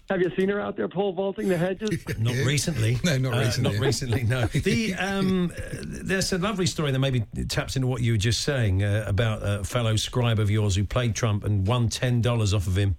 [0.08, 2.04] Have you seen her out there pole vaulting the hedges?
[2.18, 2.98] Not recently.
[3.04, 3.70] No, not Uh, recently.
[3.72, 4.22] not recently.
[4.22, 4.46] No.
[4.52, 8.42] The um, uh, there's a lovely story that maybe taps into what you were just
[8.42, 12.54] saying uh, about a fellow scribe of yours who played Trump and won ten dollars
[12.54, 12.96] off of him,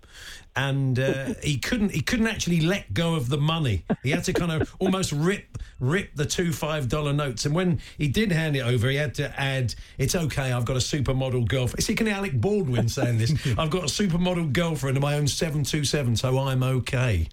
[0.57, 3.85] and uh, he couldn't he couldn't actually let go of the money.
[4.03, 7.79] He had to kind of almost rip rip the two five dollar notes, and when
[7.97, 11.47] he did hand it over, he had to add, "It's okay, I've got a supermodel
[11.47, 13.33] girlfriend." Is it Alec Baldwin saying this?
[13.57, 17.29] I've got a supermodel girlfriend of my own seven two seven, so I'm okay.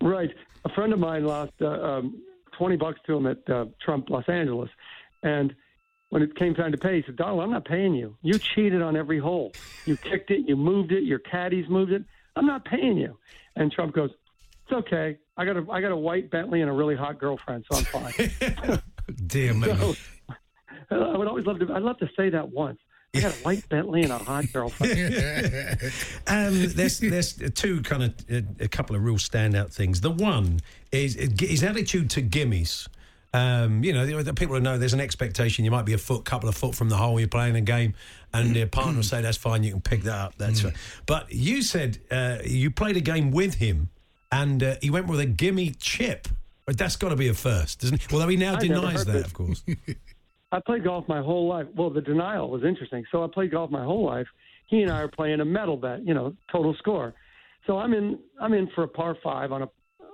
[0.00, 0.30] Right.
[0.64, 2.22] A friend of mine lost uh, um,
[2.58, 4.68] 20 bucks to him at uh, Trump Los Angeles.
[5.22, 5.54] And
[6.10, 8.16] when it came time to pay, he said, Donald, I'm not paying you.
[8.22, 9.52] You cheated on every hole.
[9.84, 12.04] You kicked it, you moved it, your caddies moved it.
[12.36, 13.18] I'm not paying you.
[13.56, 14.10] And Trump goes,
[14.64, 15.18] It's okay.
[15.36, 17.84] I got a I got a white Bentley and a really hot girlfriend, so I'm
[17.84, 18.80] fine.
[19.26, 19.66] Damn me.
[19.68, 19.94] So,
[20.90, 21.72] I would always love to.
[21.72, 22.78] I'd love to say that once.
[23.14, 24.92] I got a white Bentley and a hot girlfriend.
[26.28, 28.14] Um, there's there's two kind of
[28.60, 30.00] a couple of real standout things.
[30.00, 30.60] The one
[30.92, 32.88] is his attitude to gimmies.
[33.34, 36.24] Um, you know, the people who know there's an expectation you might be a foot,
[36.24, 37.18] couple of foot from the hole.
[37.18, 37.94] You're playing a game,
[38.32, 39.62] and your partner will say that's fine.
[39.62, 40.34] You can pick that up.
[40.38, 40.74] That's right.
[41.06, 43.90] But you said uh, you played a game with him,
[44.32, 46.28] and uh, he went with a gimme chip.
[46.66, 48.12] But That's got to be a first, doesn't it?
[48.12, 49.26] Although he now I denies that, this.
[49.26, 49.62] of course.
[50.52, 51.66] I played golf my whole life.
[51.76, 53.04] Well, the denial was interesting.
[53.12, 54.26] So I played golf my whole life.
[54.66, 57.14] He and I are playing a medal bet, you know, total score.
[57.66, 59.68] So I'm in I'm in for a par five on a,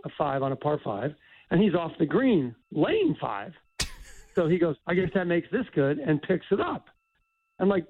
[0.05, 1.14] a five on a par five,
[1.53, 3.53] and he's off the green, lane five.
[4.35, 6.87] So he goes, I guess that makes this good, and picks it up.
[7.59, 7.85] I'm like,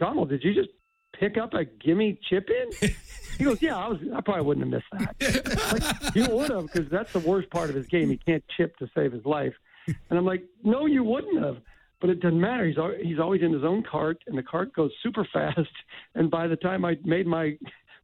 [0.00, 0.70] Donald, did you just
[1.12, 2.90] pick up a gimme chip in?
[3.38, 3.98] He goes, Yeah, I was.
[4.12, 5.72] I probably wouldn't have missed that.
[5.72, 8.10] like, you would have, because that's the worst part of his game.
[8.10, 9.54] He can't chip to save his life.
[9.86, 11.58] And I'm like, No, you wouldn't have.
[12.00, 12.66] But it doesn't matter.
[12.66, 15.60] He's he's always in his own cart, and the cart goes super fast.
[16.16, 17.56] And by the time I made my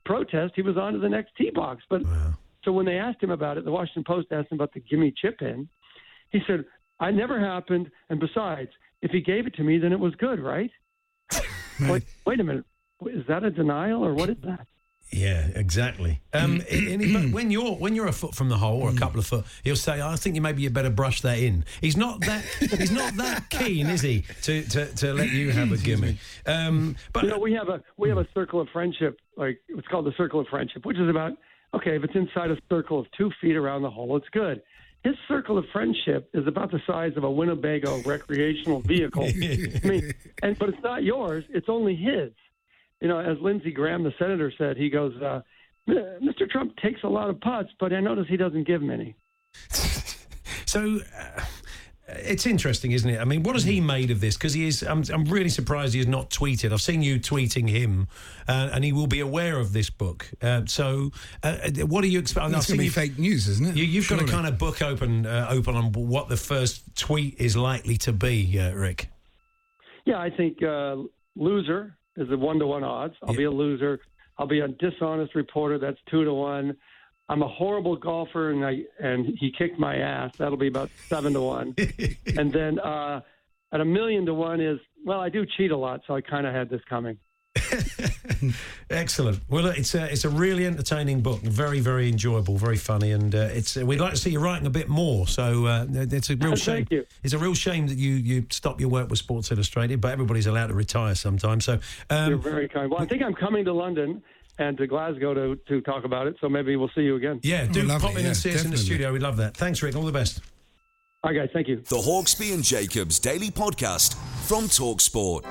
[0.04, 1.83] protest, he was on to the next tee box.
[1.90, 2.02] But
[2.64, 5.12] so when they asked him about it, the Washington Post asked him about the gimme
[5.16, 5.68] chip in.
[6.31, 6.64] He said,
[7.00, 8.70] "I never happened, and besides,
[9.03, 10.70] if he gave it to me, then it was good, right?"
[11.81, 12.64] wait, wait a minute,
[13.07, 14.66] is that a denial or what is that?
[15.11, 16.20] Yeah, exactly.
[16.33, 19.20] Um, and he- when you're when you're a foot from the hole or a couple
[19.20, 22.20] of foot, he'll say, "I think you maybe you better brush that in." He's not
[22.22, 26.18] that he's not that keen, is he, to, to, to let you have a gimme?
[26.46, 29.87] Um, but you know, we have a we have a circle of friendship, like it's
[29.88, 31.33] called the circle of friendship, which is about
[31.74, 34.62] okay, if it's inside a circle of two feet around the hole, it's good.
[35.02, 39.24] His circle of friendship is about the size of a Winnebago recreational vehicle.
[39.84, 42.32] I mean, and but it's not yours; it's only his.
[43.00, 45.42] You know, as Lindsey Graham, the senator, said, he goes, uh,
[45.87, 46.48] "Mr.
[46.48, 49.14] Trump takes a lot of putts, but I notice he doesn't give many."
[50.74, 51.44] So uh,
[52.06, 53.20] it's interesting, isn't it?
[53.20, 54.36] I mean, what has he made of this?
[54.36, 54.82] Because he is.
[54.82, 56.72] I'm, I'm really surprised he has not tweeted.
[56.72, 58.08] I've seen you tweeting him,
[58.46, 60.30] uh, and he will be aware of this book.
[60.42, 61.12] Uh, so,
[61.42, 62.54] uh, what are you expecting?
[62.54, 63.76] It's going to be fake news, isn't it?
[63.76, 67.40] You, you've got a kind of book open uh, open on what the first tweet
[67.40, 69.08] is likely to be, uh, Rick.
[70.04, 70.96] Yeah, I think uh,
[71.36, 73.14] loser is a one to one odds.
[73.22, 74.00] I'll be a loser.
[74.36, 75.78] I'll be a dishonest reporter.
[75.78, 76.76] That's two to one.
[77.28, 80.32] I'm a horrible golfer, and I and he kicked my ass.
[80.38, 81.74] That'll be about seven to one.
[82.37, 83.20] and then uh,
[83.72, 86.46] at a million to one is well, I do cheat a lot, so I kind
[86.46, 87.18] of had this coming.
[88.90, 89.40] Excellent.
[89.48, 93.48] Well, it's a it's a really entertaining book, very very enjoyable, very funny, and uh,
[93.52, 95.26] it's we'd like to see you writing a bit more.
[95.26, 96.87] So uh, it's a real Thank shame.
[96.90, 97.06] you.
[97.22, 100.46] It's a real shame that you you stop your work with Sports Illustrated, but everybody's
[100.46, 101.64] allowed to retire sometimes.
[101.64, 101.78] So
[102.10, 102.90] um, You're very kind.
[102.90, 104.22] Well, I think I'm coming to London
[104.58, 106.36] and to Glasgow to to talk about it.
[106.40, 107.40] So maybe we'll see you again.
[107.42, 109.12] yeah, do pop in and see us in the studio.
[109.12, 109.56] We'd love that.
[109.56, 109.96] Thanks, Rick.
[109.96, 110.40] All the best.
[111.22, 111.50] All right, guys.
[111.52, 111.76] Thank you.
[111.76, 114.14] The Hawksby and Jacobs Daily Podcast
[114.46, 115.44] from Talksport.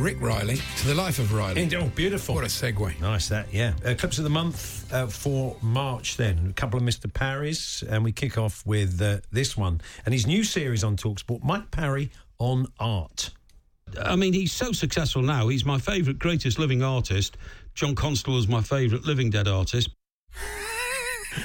[0.00, 1.60] From Rick Reilly to the life of Riley.
[1.60, 2.34] And- oh, beautiful.
[2.34, 2.98] What a segue.
[3.02, 3.74] Nice that, yeah.
[3.84, 6.46] Uh, clips of the month uh, for March, then.
[6.48, 7.12] A couple of Mr.
[7.12, 11.44] Parrys, and we kick off with uh, this one and his new series on Talksport
[11.44, 13.32] Mike Parry on art.
[14.00, 15.48] I mean, he's so successful now.
[15.48, 17.36] He's my favourite, greatest living artist.
[17.74, 19.90] John Constable is my favourite living dead artist.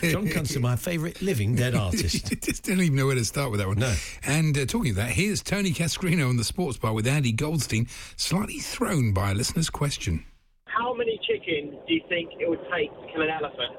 [0.01, 2.27] John Constable, my favourite living dead artist.
[2.43, 3.77] Just don't even know where to start with that one.
[3.79, 3.93] No.
[4.23, 7.87] And uh, talking of that, here's Tony Cascarino on the sports bar with Andy Goldstein,
[8.15, 10.25] slightly thrown by a listener's question.
[10.65, 13.77] How many chickens do you think it would take to kill an elephant?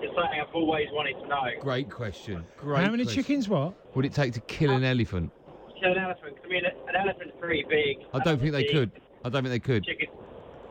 [0.00, 1.42] It's something I've always wanted to know.
[1.60, 2.44] Great question.
[2.58, 2.84] Great.
[2.84, 3.22] How many question.
[3.22, 3.48] chickens?
[3.48, 3.74] What?
[3.94, 5.30] would it take to kill an elephant?
[5.80, 6.36] Kill an elephant.
[6.36, 7.98] 'cause I mean, an elephant's pretty big.
[8.12, 8.90] I don't think they could.
[9.24, 9.84] I don't think they could.
[9.84, 10.08] Chicken.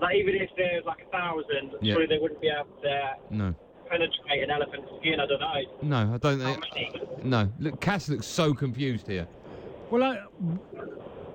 [0.02, 1.94] Like even if there's like a thousand, Yeah.
[1.94, 3.56] surely they wouldn't be able to No.
[3.90, 5.20] Penetrate an elephant's skin.
[5.20, 5.62] I don't know.
[5.82, 6.40] No, I don't
[6.74, 7.24] think.
[7.24, 7.50] No.
[7.60, 9.28] Look, Cass looks so confused here.
[9.92, 10.20] Well, I,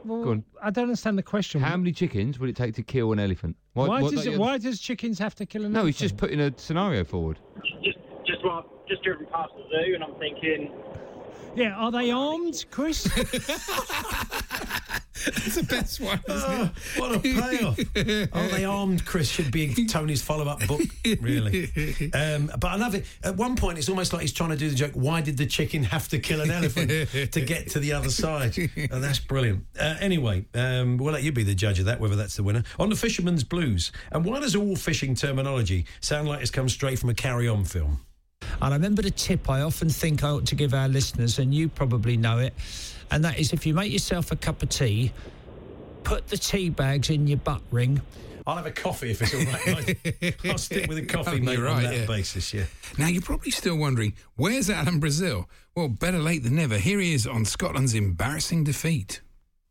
[0.05, 0.45] well, Go on.
[0.63, 1.61] I don't understand the question.
[1.61, 3.57] How many chickens would it take to kill an elephant?
[3.75, 5.97] Why, what- does it, why does chickens have to kill an No, elephant?
[5.97, 7.39] he's just putting a scenario forward.
[7.85, 8.67] Just, just what?
[8.89, 10.73] Just driven past the zoo, and I'm thinking,
[11.55, 13.05] Yeah, are they armed, Chris?
[15.25, 16.21] That's the best one.
[16.29, 17.79] Oh, what a payoff.
[18.35, 19.29] Are they armed, Chris?
[19.29, 20.81] Should be Tony's follow up book,
[21.21, 21.65] really.
[22.15, 23.07] Um, but I love it.
[23.23, 25.47] At one point, it's almost like he's trying to do the joke why did the
[25.47, 26.91] chicken have to kill an elephant
[27.33, 28.57] to get to the other side?
[28.59, 29.65] And that's brilliant.
[29.79, 32.63] Uh, anyway, um, we'll let you be the judge of that, whether that's the winner.
[32.79, 33.93] On the Fisherman's Blues.
[34.13, 37.65] And why does all fishing terminology sound like it's come straight from a carry on
[37.65, 38.01] film?
[38.61, 41.55] And I remember the tip I often think I ought to give our listeners, and
[41.55, 42.55] you probably know it,
[43.11, 45.13] and that is if you make yourself a cup of tea,
[46.05, 48.01] put the tea bags in your butt ring.
[48.47, 50.51] I'll have a coffee if it's all right.
[50.51, 52.07] I'll stick with a coffee, mate, you're on that yeah.
[52.07, 52.65] basis, yeah.
[52.97, 55.51] Now, you're probably still wondering, where's Alan Brazil?
[55.77, 56.79] Well, better late than never.
[56.79, 59.21] Here he is on Scotland's embarrassing defeat.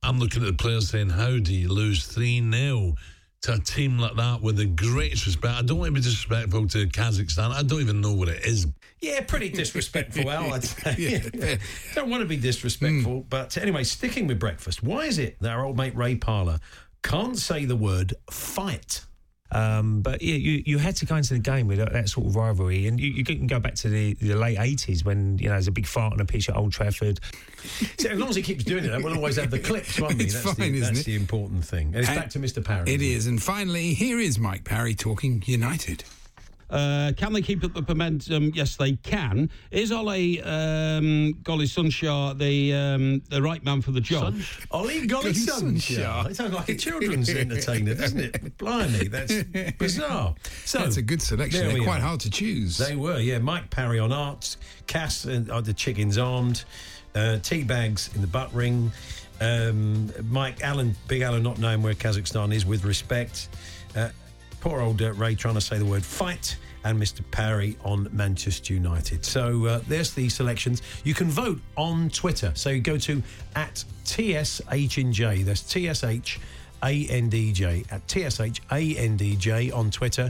[0.04, 2.94] I'm looking at the players saying, how do you lose 3 0
[3.42, 5.56] to a team like that with the greatest respect?
[5.56, 7.52] I don't want to be disrespectful to Kazakhstan.
[7.52, 8.68] I don't even know what it is.
[9.00, 11.60] Yeah, pretty disrespectful, Al, I'd say.
[11.96, 13.26] Don't want to be disrespectful.
[13.30, 16.60] But anyway, sticking with breakfast, why is it that our old mate Ray Parlour
[17.04, 19.04] can't say the word fight?
[19.50, 22.28] Um, but yeah, you, you had to go into the game with that, that sort
[22.28, 25.46] of rivalry, and you, you can go back to the, the late eighties when you
[25.46, 27.20] know there's a big fight on a pitch at Old Trafford.
[28.00, 30.26] So as long as he keeps doing it, we'll always have the clips, won't we?
[30.26, 31.06] It's that's fine, the, isn't that's it?
[31.06, 31.88] the important thing.
[31.88, 32.64] And it's And back to Mr.
[32.64, 32.90] Parry.
[32.94, 33.28] It is.
[33.28, 36.04] And finally, here is Mike Parry talking United.
[36.70, 38.52] Uh, can they keep up the momentum?
[38.54, 39.50] Yes, they can.
[39.72, 44.36] Is Ole um, Golly Sunshar the um, the right man for the job?
[44.72, 46.32] Ollie Golly Sunshine.
[46.32, 48.58] It sounds like a children's entertainer, doesn't it?
[48.58, 49.44] Blimey, that's
[49.78, 50.36] bizarre.
[50.66, 51.68] So That's a good selection.
[51.68, 52.08] They're quite are.
[52.08, 52.78] hard to choose.
[52.78, 53.40] They were, yeah.
[53.40, 54.58] Mike Parry on arts,
[54.88, 56.66] Cass and uh, the chickens armed,
[57.16, 58.92] uh, tea bags in the butt ring.
[59.40, 63.50] Um, Mike Allen, Big Allen, not knowing where Kazakhstan is with respect.
[63.96, 64.10] Uh,
[64.60, 66.58] poor old uh, Ray trying to say the word fight.
[66.84, 67.20] And Mr.
[67.32, 69.26] Parry on Manchester United.
[69.26, 70.82] So uh, there's the selections.
[71.04, 72.54] You can vote on Twitter.
[72.56, 73.22] So you go to
[73.58, 75.44] at TSHNJ.
[75.44, 76.40] That's TSH
[76.82, 80.30] ANDJ at T S H A N D J on Twitter.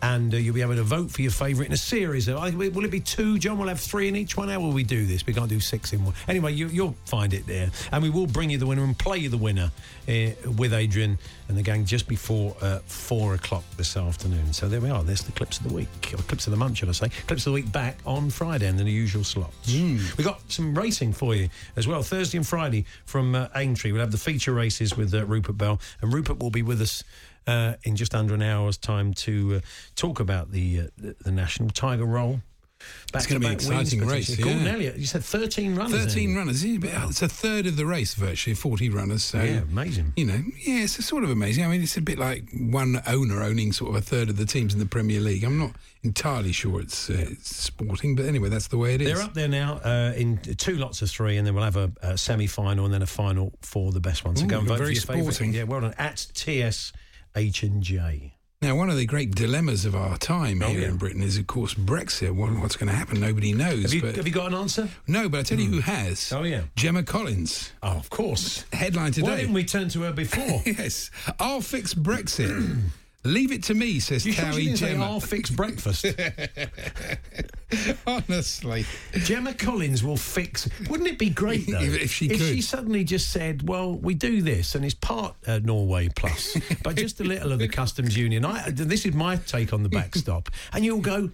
[0.00, 2.28] And uh, you'll be able to vote for your favourite in a series.
[2.28, 3.58] Of, I- will it be two, John?
[3.58, 4.48] We'll have three in each one.
[4.48, 5.26] How will we do this?
[5.26, 6.14] We can't do six in one.
[6.28, 7.70] Anyway, you, you'll find it there.
[7.90, 9.70] And we will bring you the winner and play you the winner
[10.08, 11.18] uh, with Adrian
[11.48, 14.52] and the gang just before uh, four o'clock this afternoon.
[14.52, 15.02] So there we are.
[15.02, 17.08] There's the clips of the week, or clips of the month, should I say.
[17.26, 19.68] Clips of the week back on Friday and in the usual slots.
[20.16, 22.02] We've got some racing for you as well.
[22.02, 23.92] Thursday and Friday from uh, Aintree.
[23.92, 25.80] We'll have the feature races with uh, Rupert Bell.
[26.02, 27.02] And Rupert will be with us
[27.48, 29.60] uh, in just under an hour's time to uh,
[29.96, 32.40] talk about the, uh, the the national Tiger Roll.
[33.14, 34.72] It's gonna be an wins, exciting race, Gordon yeah.
[34.72, 36.04] Elliott, you said 13 runners.
[36.04, 36.64] 13 runners.
[36.64, 39.24] Yeah, It's a third of the race, virtually, 40 runners.
[39.24, 40.12] So, Yeah, amazing.
[40.16, 41.64] You know, yeah, it's sort of amazing.
[41.64, 44.44] I mean, it's a bit like one owner owning sort of a third of the
[44.44, 45.42] teams in the Premier League.
[45.42, 45.72] I'm not
[46.04, 49.08] entirely sure it's, uh, it's sporting, but anyway, that's the way it is.
[49.08, 51.90] They're up there now uh, in two lots of three, and then we'll have a,
[52.02, 54.36] a semi-final and then a final for the best one.
[54.36, 55.54] So Ooh, go and vote very for your favourite.
[55.54, 55.94] Yeah, well done.
[55.98, 56.92] At TS
[57.38, 58.34] H and J.
[58.60, 61.46] Now, one of the great dilemmas of our time oh, here in Britain is, of
[61.46, 62.32] course, Brexit.
[62.32, 63.20] What, what's going to happen?
[63.20, 63.82] Nobody knows.
[63.82, 64.88] Have you, but have you got an answer?
[65.06, 65.82] no, but I tell you who hmm.
[65.82, 66.32] has.
[66.32, 67.70] Oh yeah, Gemma Collins.
[67.80, 68.64] Oh, of course.
[68.72, 69.28] Headline today.
[69.28, 70.62] Why didn't we turn to her before?
[70.66, 72.80] yes, I'll fix Brexit.
[73.28, 75.04] Leave it to me, says You sure she Towie say, Gemma.
[75.04, 76.04] "I'll fix breakfast"?
[78.06, 78.86] Honestly,
[79.24, 80.68] Gemma Collins will fix.
[80.88, 84.14] Wouldn't it be great though If- if she if she suddenly just said, "Well, we
[84.14, 88.16] do this, and it's part uh, Norway plus, but just a little of the customs
[88.16, 91.30] union." I, this is my take on the backstop, and you'll go,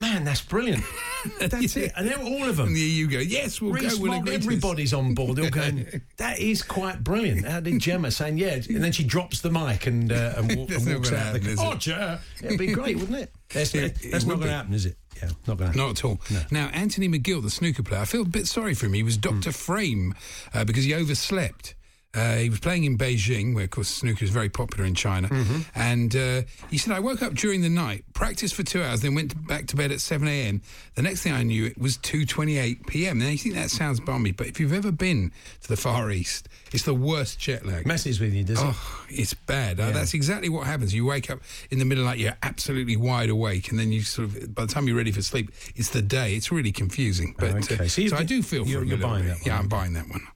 [0.00, 0.84] "Man, that's brilliant."
[1.40, 2.68] That's it, and then all of them.
[2.68, 3.18] And there you go.
[3.18, 4.02] Yes, we'll Rees go.
[4.02, 4.46] We'll Mogg, agree to this.
[4.46, 5.36] everybody's on board.
[5.36, 7.44] They're all going, that is quite brilliant.
[7.44, 8.54] How did Gemma saying, yeah?
[8.68, 11.46] And then she drops the mic and, uh, and, walk, and walks out the happen,
[11.48, 11.58] it?
[11.60, 12.20] Oh, Ger.
[12.42, 13.32] It'd be great, wouldn't it?
[13.52, 14.96] That's, It- that's it not going to happen, is it?
[15.16, 15.78] Yeah, not going to happen.
[15.80, 16.20] Not at all.
[16.52, 18.92] Now, Anthony McGill, the snooker player, I feel a bit sorry for him.
[18.92, 19.50] He was Dr.
[19.50, 20.14] Frame
[20.54, 21.74] uh, because he overslept.
[22.18, 25.28] Uh, he was playing in Beijing, where, of course, snooker is very popular in China.
[25.74, 29.14] And uh, he said, I woke up during the night, practiced for two hours, then
[29.14, 30.60] went back to bed at 7 a.m.
[30.96, 33.18] The next thing I knew, it was 2.28 p.m.
[33.20, 35.30] Now, you think that sounds balmy, but if you've ever been
[35.62, 37.86] to the Far East, it's the worst jet lag.
[37.86, 38.64] Messes with you, does it?
[38.66, 39.78] Oh, it's bad.
[39.78, 40.92] Uh, that's exactly what happens.
[40.94, 41.38] You wake up
[41.70, 44.54] in the middle of the night, you're absolutely wide awake, and then you sort of,
[44.54, 46.34] by the time you're ready for sleep, it's the day.
[46.34, 47.34] It's really confusing.
[47.38, 49.28] But Okay, uh, so so, you've I do feel for you're- a you're buying bit.
[49.28, 50.26] that one, Yeah, I'm buying that one.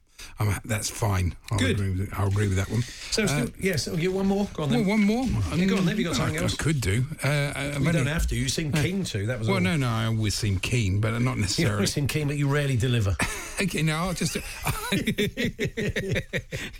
[0.48, 1.34] I'm, that's fine.
[1.50, 1.72] I'll Good.
[1.72, 2.08] Agree with it.
[2.18, 2.82] I'll agree with that one.
[3.10, 4.46] So, still, yes, I'll get one more.
[4.54, 5.24] Go on well, one more.
[5.54, 6.54] Yeah, go on, have you got I- something I, else?
[6.56, 7.04] could do.
[7.24, 8.36] Uh, uh, You don't have to.
[8.36, 9.26] You seem keen to.
[9.26, 9.62] That was Well, all.
[9.62, 9.88] no, no.
[9.88, 11.74] I always seem keen, but not You necessarily.
[11.74, 13.16] always seem keen, but you rarely deliver.
[13.60, 14.36] okay, no, I'll just.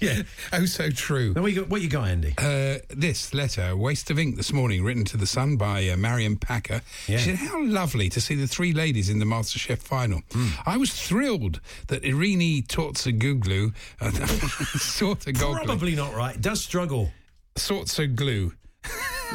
[0.01, 0.23] yeah.
[0.53, 1.33] Oh, so true.
[1.35, 2.35] Now, what you got, what you got Andy?
[2.39, 6.37] Uh, this letter, Waste of Ink this morning, written to the Sun by uh, Marion
[6.37, 6.83] Packer.
[7.07, 7.19] Yeah.
[7.19, 10.23] She said, How lovely to see the three ladies in the MasterChef final.
[10.33, 10.49] Hmm.
[10.67, 13.52] I was thrilled that Irini Tortsaguglu,
[14.01, 16.41] uh, Sortagoglu, Probably not right.
[16.41, 17.11] Does struggle.
[17.57, 18.53] Sortsaglu.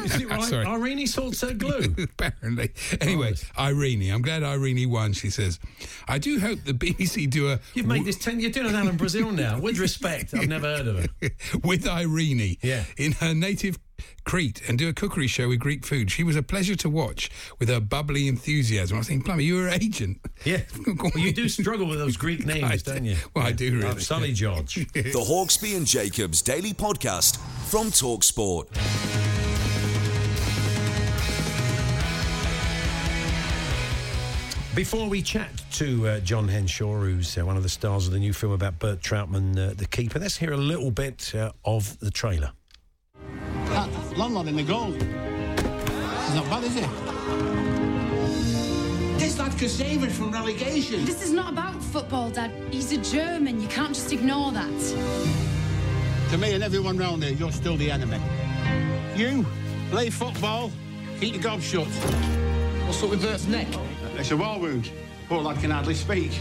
[0.03, 0.43] Is it right?
[0.43, 0.65] Sorry.
[0.65, 1.95] Irene sorts her glue.
[2.19, 2.71] Apparently.
[3.01, 5.59] Anyway, Irene, I'm glad Irene won, she says.
[6.07, 7.59] I do hope the BBC do a.
[7.73, 8.39] You've made this ten.
[8.39, 9.59] You're doing an Alan Brazil now.
[9.59, 11.29] With respect, I've never heard of her.
[11.63, 12.83] with Irene Yeah.
[12.97, 13.77] in her native
[14.23, 16.11] Crete and do a cookery show with Greek food.
[16.11, 17.29] She was a pleasure to watch
[17.59, 18.97] with her bubbly enthusiasm.
[18.97, 20.19] I was thinking, Plummy, you were an agent.
[20.43, 20.61] Yeah.
[20.87, 23.17] well, you do struggle with those Greek names, don't you?
[23.33, 23.87] Well, I do really.
[23.87, 24.87] Oh, Sully George.
[25.07, 27.37] The Hawksby and Jacobs Daily Podcast
[27.69, 28.67] from Talksport.
[34.75, 38.19] Before we chat to uh, John Henshaw, who's uh, one of the stars of the
[38.19, 41.97] new film about Bert Trautmann, uh, the keeper, let's hear a little bit uh, of
[41.99, 42.51] the trailer.
[43.65, 44.91] That landlord in the goal.
[44.91, 46.85] He's not bad, is he?
[49.17, 51.05] This lad could save us from relegation.
[51.05, 52.51] This is not about football, Dad.
[52.71, 53.61] He's a German.
[53.61, 54.79] You can't just ignore that.
[56.31, 58.19] To me and everyone round here, you're still the enemy.
[59.15, 59.45] You
[59.89, 60.71] play football,
[61.19, 61.87] keep your gob shut.
[62.85, 63.67] What's up with Bert's neck?
[64.15, 64.91] It's a war wound.
[65.27, 66.31] Poor lad can hardly speak.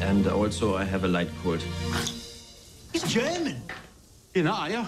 [0.00, 1.62] And also, I have a light cold.
[2.92, 3.62] He's German.
[4.34, 4.86] You're not, are you?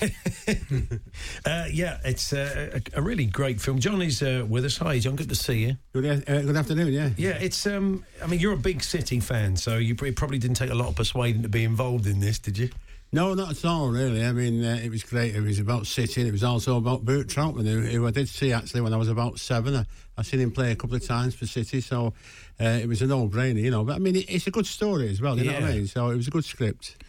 [1.46, 3.78] Uh, yeah, it's uh, a, a really great film.
[3.78, 4.76] John is uh, with us.
[4.78, 5.16] Hi, John.
[5.16, 5.76] Good to see you.
[5.92, 6.92] Good, uh, good afternoon.
[6.92, 7.10] Yeah.
[7.16, 7.66] Yeah, it's.
[7.66, 10.74] Um, I mean, you're a big City fan, so you it probably didn't take a
[10.74, 12.70] lot of persuading to be involved in this, did you?
[13.12, 14.24] No, not at all, really.
[14.24, 15.34] I mean, uh, it was great.
[15.34, 18.28] It was about City, and it was also about Bert Trautmann, who, who I did
[18.28, 19.74] see actually when I was about seven.
[19.74, 19.84] I,
[20.16, 22.12] I seen him play a couple of times for City, so
[22.60, 23.82] uh, it was a no-brainer, you know.
[23.82, 25.86] But I mean, it, it's a good story as well, you know what I mean?
[25.86, 27.02] So it was a good script.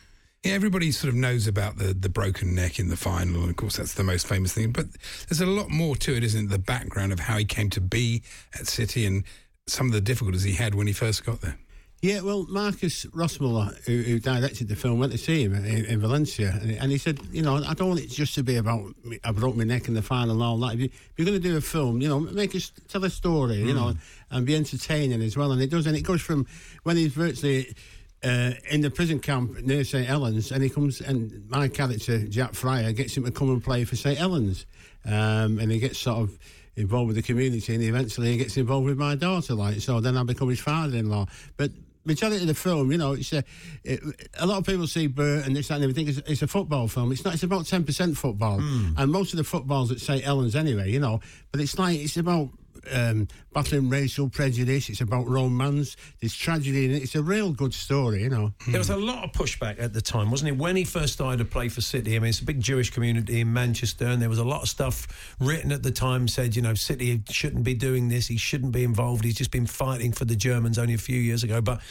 [0.44, 3.56] Yeah, everybody sort of knows about the, the broken neck in the final, and of
[3.58, 4.72] course that's the most famous thing.
[4.72, 4.88] But
[5.30, 6.50] there's a lot more to it, isn't it?
[6.50, 8.24] The background of how he came to be
[8.60, 9.24] at City and
[9.68, 11.60] some of the difficulties he had when he first got there.
[12.02, 16.00] Yeah, well, Marcus Rosenmüller, who, who directed the film, went to see him in, in
[16.00, 18.82] Valencia, and, and he said, you know, I don't want it just to be about
[19.06, 20.74] me, I broke my neck in the final and all that.
[20.74, 23.12] If, you, if you're going to do a film, you know, make us tell a
[23.12, 23.76] story, you hmm.
[23.76, 23.94] know,
[24.32, 25.52] and be entertaining as well.
[25.52, 26.48] And it does, and it goes from
[26.82, 27.76] when he's virtually.
[28.24, 32.53] Uh, in the prison camp near St Helens, and he comes and my character Jack
[32.53, 34.67] Friar gets him to come and play for St Helens,
[35.05, 36.38] um, and he gets sort of
[36.76, 39.55] involved with the community, and eventually he gets involved with my daughter.
[39.55, 41.26] Like so, then I become his father-in-law.
[41.57, 41.72] But
[42.05, 43.43] majority of the film, you know, it's a,
[43.84, 43.99] it,
[44.39, 46.07] a lot of people see Bert and this that, and everything.
[46.07, 47.11] It's, it's a football film.
[47.11, 47.34] It's not.
[47.34, 48.59] It's about ten percent football,
[48.97, 50.91] and most of the footballs at St Helens anyway.
[50.91, 52.49] You know, but it's like it's about.
[52.92, 54.90] Um, battling racial prejudice.
[54.90, 55.98] It's about romance.
[56.20, 57.04] There's tragedy in it.
[57.04, 58.54] It's a real good story, you know.
[58.68, 60.58] There was a lot of pushback at the time, wasn't it?
[60.58, 63.42] When he first started to play for City, I mean, it's a big Jewish community
[63.42, 66.62] in Manchester, and there was a lot of stuff written at the time said, you
[66.62, 70.26] know, City shouldn't be doing this, he shouldn't be involved, he's just been fighting for
[70.26, 71.62] the Germans only a few years ago.
[71.62, 71.82] But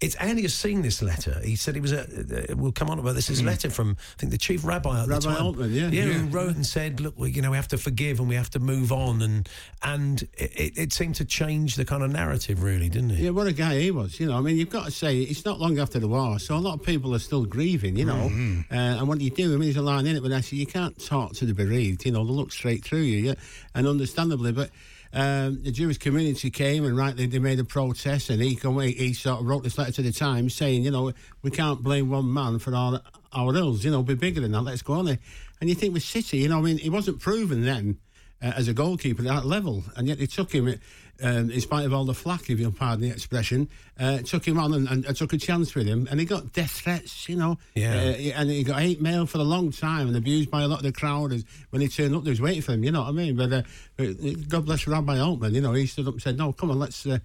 [0.00, 1.40] it's Andy has seen this letter.
[1.42, 2.02] He said it was a.
[2.02, 3.28] Uh, we'll come on about this.
[3.28, 5.42] This letter from I think the chief rabbi at Rabbi the time.
[5.54, 5.88] Altmann, yeah.
[5.88, 6.12] yeah, Yeah.
[6.12, 8.50] who wrote and said, look, we, you know, we have to forgive and we have
[8.50, 9.48] to move on, and
[9.82, 13.18] and it, it seemed to change the kind of narrative, really, didn't it?
[13.20, 14.20] Yeah, what a guy he was.
[14.20, 16.56] You know, I mean, you've got to say it's not long after the war, so
[16.56, 17.96] a lot of people are still grieving.
[17.96, 18.30] You know,
[18.70, 19.46] uh, and what do you do?
[19.46, 22.04] I mean, there's a line in it, but actually, you can't talk to the bereaved.
[22.04, 23.34] You know, they look straight through you, yeah,
[23.74, 24.70] and understandably, but.
[25.16, 29.40] Um, the Jewish community came and rightly they made a protest, and he he, sort
[29.40, 31.10] of wrote this letter to the Times saying, you know,
[31.40, 33.00] we can't blame one man for our
[33.32, 33.82] our ills.
[33.82, 34.60] You know, be bigger than that.
[34.60, 35.18] Let's go on there.
[35.58, 37.96] And you think with City, you know, I mean, he wasn't proven then
[38.42, 40.78] uh, as a goalkeeper at that level, and yet they took him,
[41.22, 44.58] um, in spite of all the flack, if you'll pardon the expression, uh, took him
[44.58, 47.36] on and, and, and took a chance with him, and he got death threats, you
[47.36, 47.92] know, Yeah.
[47.94, 50.78] uh, and he got hate mail for a long time and abused by a lot
[50.78, 52.24] of the crowd as, when he turned up.
[52.24, 53.36] They was waiting for him, you know what I mean?
[53.36, 53.62] But, uh,
[53.96, 56.78] but God bless Rabbi Altmann, you know, he stood up and said, "No, come on,
[56.78, 57.18] let's, uh,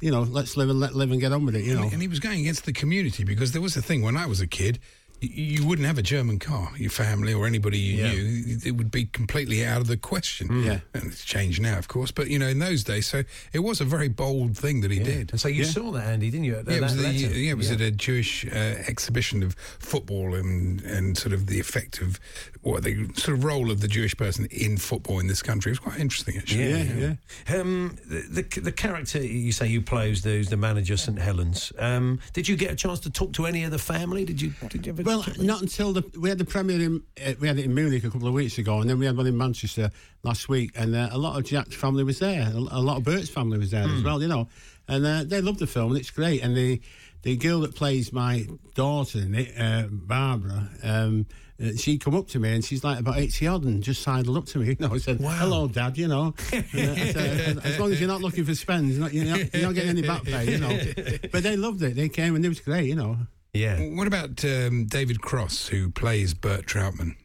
[0.00, 1.88] you know, let's live and let live and get on with it," you know.
[1.90, 4.40] And he was going against the community because there was a thing when I was
[4.40, 4.78] a kid.
[5.20, 8.12] You wouldn't have a German car, your family or anybody you Yeah.
[8.12, 8.58] knew.
[8.64, 10.62] It would be completely out of the question.
[10.62, 10.80] Yeah.
[10.94, 12.12] And it's changed now, of course.
[12.12, 15.00] But, you know, in those days, so it was a very bold thing that he
[15.00, 15.32] did.
[15.32, 15.70] And so you Yeah.
[15.70, 16.54] saw that, Andy, didn't you?
[16.66, 17.74] Yeah, it was, the, yeah, it was Yeah.
[17.74, 18.50] at a Jewish uh,
[18.86, 22.20] exhibition of football and, and sort of the effect of
[22.60, 25.70] what the sort of role of the Jewish person in football in this country.
[25.70, 26.68] It was quite interesting, actually.
[26.70, 27.16] Yeah,
[27.48, 27.56] yeah.
[27.60, 31.18] Um, the, the the character you say you play who's the, the manager of St
[31.18, 31.72] Helens.
[31.78, 34.24] Um, did you get a chance to talk to any of the family?
[34.24, 34.52] Did you?
[34.68, 37.58] Did you ever Well, not until the we had the premiere in uh, we had
[37.58, 39.90] it in Munich a couple of weeks ago, and then we had one in Manchester
[40.22, 43.30] last week, and uh, a lot of Jack's family was there, a, lot of Bert's
[43.30, 44.48] family was there as well, you know,
[44.86, 46.42] and uh, they loved the film, and it's great.
[46.42, 46.82] And the
[47.22, 50.68] the girl that plays my daughter in it, uh, Barbara.
[50.82, 51.24] Um,
[51.58, 54.36] uh, she come up to me and she's like about 80 odd and just sidled
[54.36, 54.66] up to me.
[54.78, 58.20] You know, I said, "Hello, Dad." You know, uh, said, as long as you're not
[58.20, 60.52] looking for spends, you're not, you're not, you're not getting any back pay.
[60.52, 60.78] You know,
[61.32, 61.96] but they loved it.
[61.96, 62.84] They came and it was great.
[62.84, 63.16] You know.
[63.52, 63.78] Yeah.
[63.80, 67.16] What about um, David Kross, who plays Bert Trautmann?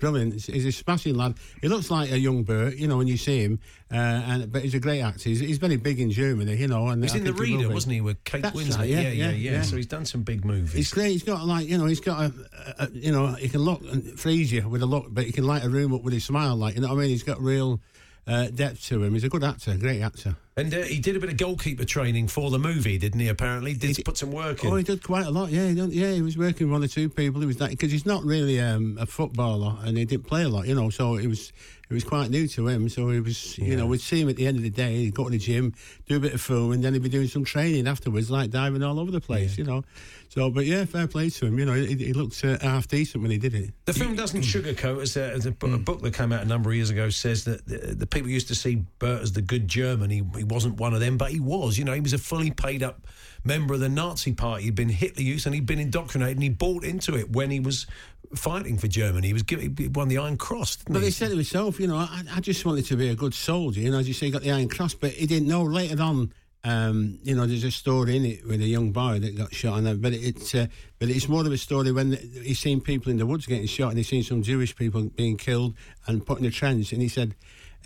[0.00, 0.32] brilliant.
[0.32, 1.34] He's, he's a smashing lad.
[1.60, 3.60] He looks like a young Bert, you know, when you see him.
[3.92, 5.28] Uh, and but he's a great actor.
[5.28, 6.88] He's, he's very big in Germany, you know.
[6.88, 7.74] And He's I in The think he Reader, be.
[7.74, 8.78] wasn't he, with Kate That's Winslet?
[8.78, 9.62] right, yeah, yeah, yeah, yeah, yeah.
[9.62, 10.72] So he's done some big movies.
[10.72, 11.10] He's great.
[11.12, 12.32] He's got like you know, he's got a,
[12.78, 15.32] a, a you know, he can look and freeze you with a look, but he
[15.32, 16.56] can light a room up with his smile.
[16.56, 17.10] Like you know what I mean?
[17.10, 17.80] He's got real
[18.26, 19.12] uh, depth to him.
[19.12, 20.36] He's a good actor, great actor.
[20.60, 23.28] And uh, he did a bit of goalkeeper training for the movie, didn't he?
[23.28, 24.70] Apparently, did put some work in.
[24.70, 25.50] Oh, he did quite a lot.
[25.50, 27.40] Yeah, he done, yeah, he was working with one or two people.
[27.40, 30.48] He was that because he's not really um, a footballer and he didn't play a
[30.48, 30.90] lot, you know.
[30.90, 31.52] So it was
[31.88, 32.88] it was quite new to him.
[32.88, 34.96] So he was, you know, we'd see him at the end of the day.
[34.96, 35.74] He'd go to the gym,
[36.06, 38.82] do a bit of film, and then he'd be doing some training afterwards, like diving
[38.82, 39.82] all over the place, you know.
[40.28, 41.58] So, but yeah, fair play to him.
[41.58, 43.70] You know, he, he looked uh, half decent when he did it.
[43.86, 46.44] The film doesn't sugarcoat, as, a, as a, bu- a book that came out a
[46.44, 49.42] number of years ago says that the, the people used to see Bert as the
[49.42, 50.08] good German.
[50.10, 51.78] He, he wasn't one of them, but he was.
[51.78, 53.06] You know, he was a fully paid up
[53.44, 54.64] member of the Nazi Party.
[54.64, 57.60] He'd been Hitler Youth and he'd been indoctrinated and he bought into it when he
[57.60, 57.86] was
[58.34, 59.28] fighting for Germany.
[59.28, 60.76] He was given, he won the Iron Cross.
[60.76, 61.06] didn't But he?
[61.06, 63.80] he said to himself, you know, I, I just wanted to be a good soldier.
[63.80, 66.00] You know, as you say, he got the Iron Cross, but he didn't know later
[66.02, 66.32] on.
[66.62, 69.78] Um, you know, there's a story in it with a young boy that got shot,
[69.78, 70.66] and but it's uh,
[70.98, 73.88] but it's more of a story when he's seen people in the woods getting shot,
[73.88, 75.74] and he's seen some Jewish people being killed
[76.06, 77.34] and put in a trench, and he said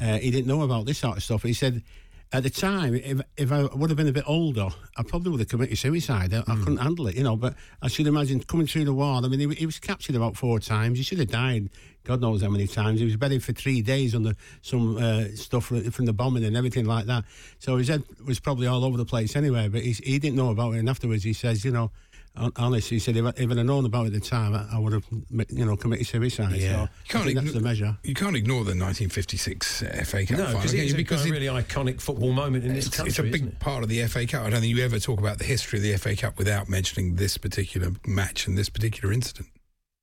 [0.01, 1.45] uh, he didn't know about this sort of stuff.
[1.45, 1.85] He said
[2.33, 5.41] at the time, if if I would have been a bit older, I probably would
[5.41, 6.35] have committed suicide.
[6.35, 7.37] I, I couldn't handle it, you know.
[7.37, 9.21] But I should imagine coming through the war.
[9.23, 10.99] I mean, he, he was captured about four times.
[10.99, 11.71] He should have died.
[12.05, 12.99] God knows how many times.
[12.99, 16.87] He was buried for three days under some uh, stuff from the bombing and everything
[16.87, 17.25] like that.
[17.61, 19.69] So his head was probably all over the place anyway.
[19.69, 20.79] But he's, he didn't know about it.
[20.79, 21.91] And afterwards, he says, you know.
[22.37, 24.55] Hon- Honestly, he said, if, I, if I'd have known about it at the time,
[24.55, 25.05] I, I would have,
[25.51, 26.57] you know, committed suicide.
[26.57, 26.73] Yeah.
[26.73, 27.97] So You can't I think that's the measure.
[28.03, 30.95] You can't ignore the 1956 uh, FA Cup no, final because it's you?
[30.95, 33.09] a, because a it- really iconic football moment in this country.
[33.11, 33.61] it's a isn't big it?
[33.61, 34.45] part of the FA Cup.
[34.45, 37.17] I don't think you ever talk about the history of the FA Cup without mentioning
[37.17, 39.49] this particular match and this particular incident.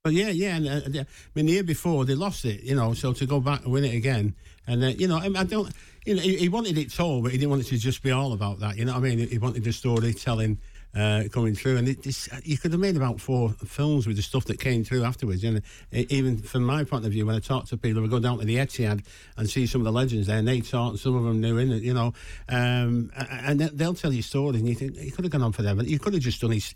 [0.04, 1.06] But yeah, yeah, and uh, yeah, I
[1.36, 3.84] mean the year before they lost it, you know, so to go back and win
[3.86, 4.34] it again,
[4.66, 5.72] and uh, you know, I, I don't,
[6.08, 8.10] you know, he, he wanted it told, but he didn't want it to just be
[8.10, 9.28] all about that, you know what I mean?
[9.30, 10.58] He wanted the storytelling
[10.96, 14.22] uh, coming through, and it, this, you could have made about four films with the
[14.22, 15.44] stuff that came through afterwards.
[15.44, 15.62] And uh,
[15.92, 18.46] even from my point of view, when I talk to people, we go down to
[18.46, 19.04] the Etihad
[19.38, 21.58] and see some of the legends there, and they talk, and some of them knew
[21.58, 22.14] in it, you know,
[22.50, 25.52] um, and they- they'll tell you stories, and you think he could have gone on
[25.54, 26.74] for them, but You could have just done his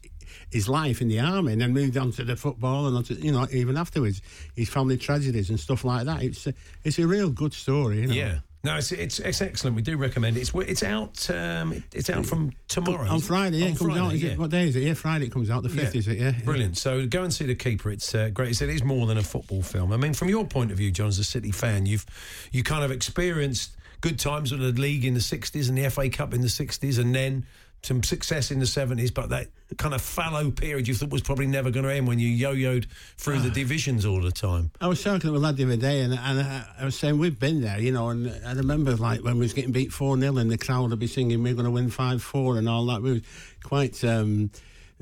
[0.50, 3.14] his life in the army and then moved on to the football and on to,
[3.14, 4.22] you know even afterwards
[4.56, 6.24] his family tragedies and stuff like that.
[6.24, 6.54] It's a,
[6.84, 8.02] it's a real good story.
[8.02, 8.14] You know?
[8.14, 8.38] Yeah.
[8.66, 9.76] No, it's, it's it's excellent.
[9.76, 10.42] We do recommend it.
[10.42, 13.20] It's it's out um, it's out from tomorrow on?
[13.22, 13.58] Friday.
[13.60, 13.98] Yeah, On it comes out.
[14.10, 14.84] Friday, Is it, what day is it?
[14.84, 15.64] Yeah, Friday it comes out.
[15.64, 16.00] The fifth Yeah.
[16.00, 16.18] is it?
[16.18, 16.78] Yeah, Brilliant.
[16.78, 17.92] So go and see the keeper.
[17.92, 18.50] It's uh, great.
[18.50, 19.94] It's- It is more than a football film.
[19.94, 22.06] I mean, from your point of view, John, as a City fan, you've
[22.52, 26.10] you kind of experienced good times with the league in the '60s and the FA
[26.10, 27.46] Cup in the '60s, and then
[27.86, 29.14] some success in the '70s.
[29.14, 32.20] But that kind of fallow period you thought was probably never going to end when
[32.20, 32.86] you yo-yoed
[33.18, 33.44] through Ah.
[33.44, 34.72] the divisions all the time.
[34.82, 37.18] I was talking to a lad the other day, and, and I, I was saying
[37.18, 38.10] we've been there, you know.
[38.10, 41.00] And I remember like when we was getting beat four 0 and the crowd would
[41.00, 43.02] be singing "We're going to win five four and all that.
[43.02, 43.22] We were
[43.64, 44.52] quite um,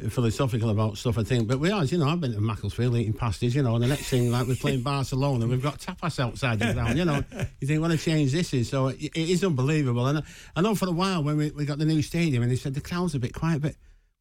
[0.10, 1.18] philosophical about stuff.
[1.18, 2.08] I think, but we are, you know.
[2.08, 3.76] I've been to Macclesfield eating pasties, you know.
[3.76, 6.98] And the next thing, like we're playing Barcelona, and we've got tapas outside the ground,
[6.98, 7.24] you know.
[7.60, 8.70] You think what a change this is.
[8.70, 10.08] So it, it is unbelievable.
[10.08, 10.24] And I,
[10.56, 12.74] I know for a while when we, we got the new stadium, and they said
[12.74, 13.76] the crowd's a bit quiet, but.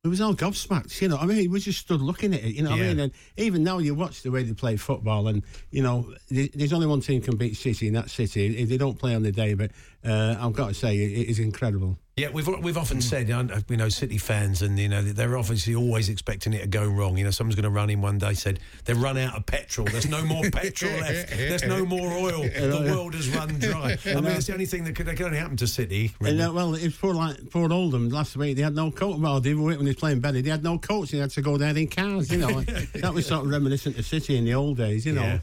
[0.05, 1.17] it was all gobsmacked, you know.
[1.17, 2.71] I mean, we just stood looking at it, you know.
[2.71, 5.83] what I mean, and even now you watch the way they play football, and you
[5.83, 8.59] know, there's only one team can beat City, and that's City.
[8.59, 9.71] If they don't play on the day, but
[10.05, 11.99] uh, I've got to say, it, is incredible.
[12.17, 15.75] Yeah, we've we've often said, uh, you know, City fans, and you know, they're obviously
[15.75, 17.17] always expecting it to go wrong.
[17.17, 19.87] You know, someone's going to run in one day, said they've run out of petrol.
[19.87, 21.31] There's no more petrol left.
[21.31, 22.43] There's no more oil.
[22.73, 23.97] The world has run dry.
[24.07, 26.13] I mean, it's the only thing that could, that could only happen to City.
[26.21, 26.39] really.
[26.39, 28.57] And uh, well, it was poor like poor Oldham last week.
[28.57, 29.19] They had no coach.
[29.19, 30.43] Well, they were when he was playing Benny.
[30.43, 31.11] They had no coach.
[31.11, 32.31] They had to go there in cars.
[32.31, 32.61] You know,
[32.95, 35.07] that was sort of reminiscent of City in the old days.
[35.07, 35.23] You know.
[35.23, 35.39] Yeah.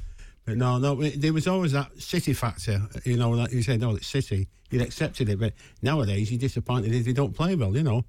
[0.55, 2.81] No, no, there was always that City factor.
[3.03, 4.47] You know, you said, no, it's City.
[4.71, 7.75] You'd accepted it, but nowadays you're disappointed if they don't play well.
[7.75, 8.05] You know,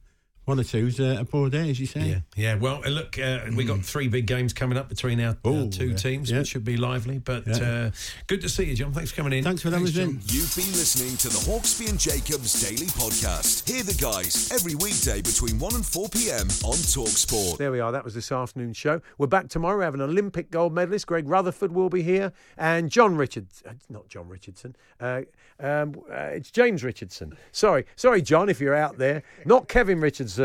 [0.51, 2.01] one or two's uh, a poor day, as you say.
[2.01, 2.55] Yeah, yeah.
[2.57, 5.91] Well, uh, look, uh, we got three big games coming up between our, our two
[5.91, 5.97] yeah.
[5.97, 6.39] teams, Yeah.
[6.39, 7.19] which should be lively.
[7.19, 7.55] But Yeah.
[7.87, 7.91] uh,
[8.27, 8.93] good to see you, John.
[8.93, 9.45] Thanks for coming in.
[9.45, 10.21] Thanks for having us in.
[10.27, 13.69] You've been listening to the Hawksby and Jacobs Daily Podcast.
[13.71, 16.49] Hear the guys every weekday between 1 and 4 p.m.
[16.65, 17.59] on Talksport.
[17.59, 17.93] There we are.
[17.93, 19.01] That was this afternoon's show.
[19.19, 19.79] We're back tomorrow.
[19.79, 21.07] We have an Olympic gold medalist.
[21.07, 22.33] Greg Rutherford will be here.
[22.59, 23.63] And John Richards.
[23.69, 24.75] uh, Not John Richardson.
[24.99, 25.23] Uh,
[25.61, 27.37] um, uh, it's James Richardson.
[27.53, 27.85] Sorry.
[27.95, 29.23] Sorry, John, if you're out there.
[29.45, 30.40] Not Kevin Richardson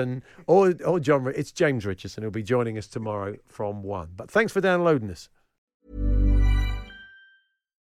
[0.48, 1.32] or, or John.
[1.36, 4.10] It's James Richardson who'll be joining us tomorrow from 1.
[4.16, 5.30] But thanks for downloading us.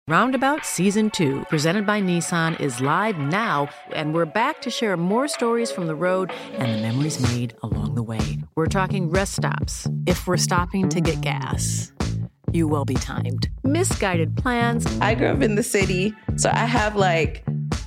[0.09, 5.29] Roundabout Season 2, presented by Nissan, is live now, and we're back to share more
[5.29, 8.19] stories from the road and the memories made along the way.
[8.55, 11.93] We're talking rest stops, if we're stopping to get gas.
[12.51, 13.49] you will be timed.
[13.63, 14.85] Misguided plans.
[14.99, 17.43] I grew up in the city, so I have like,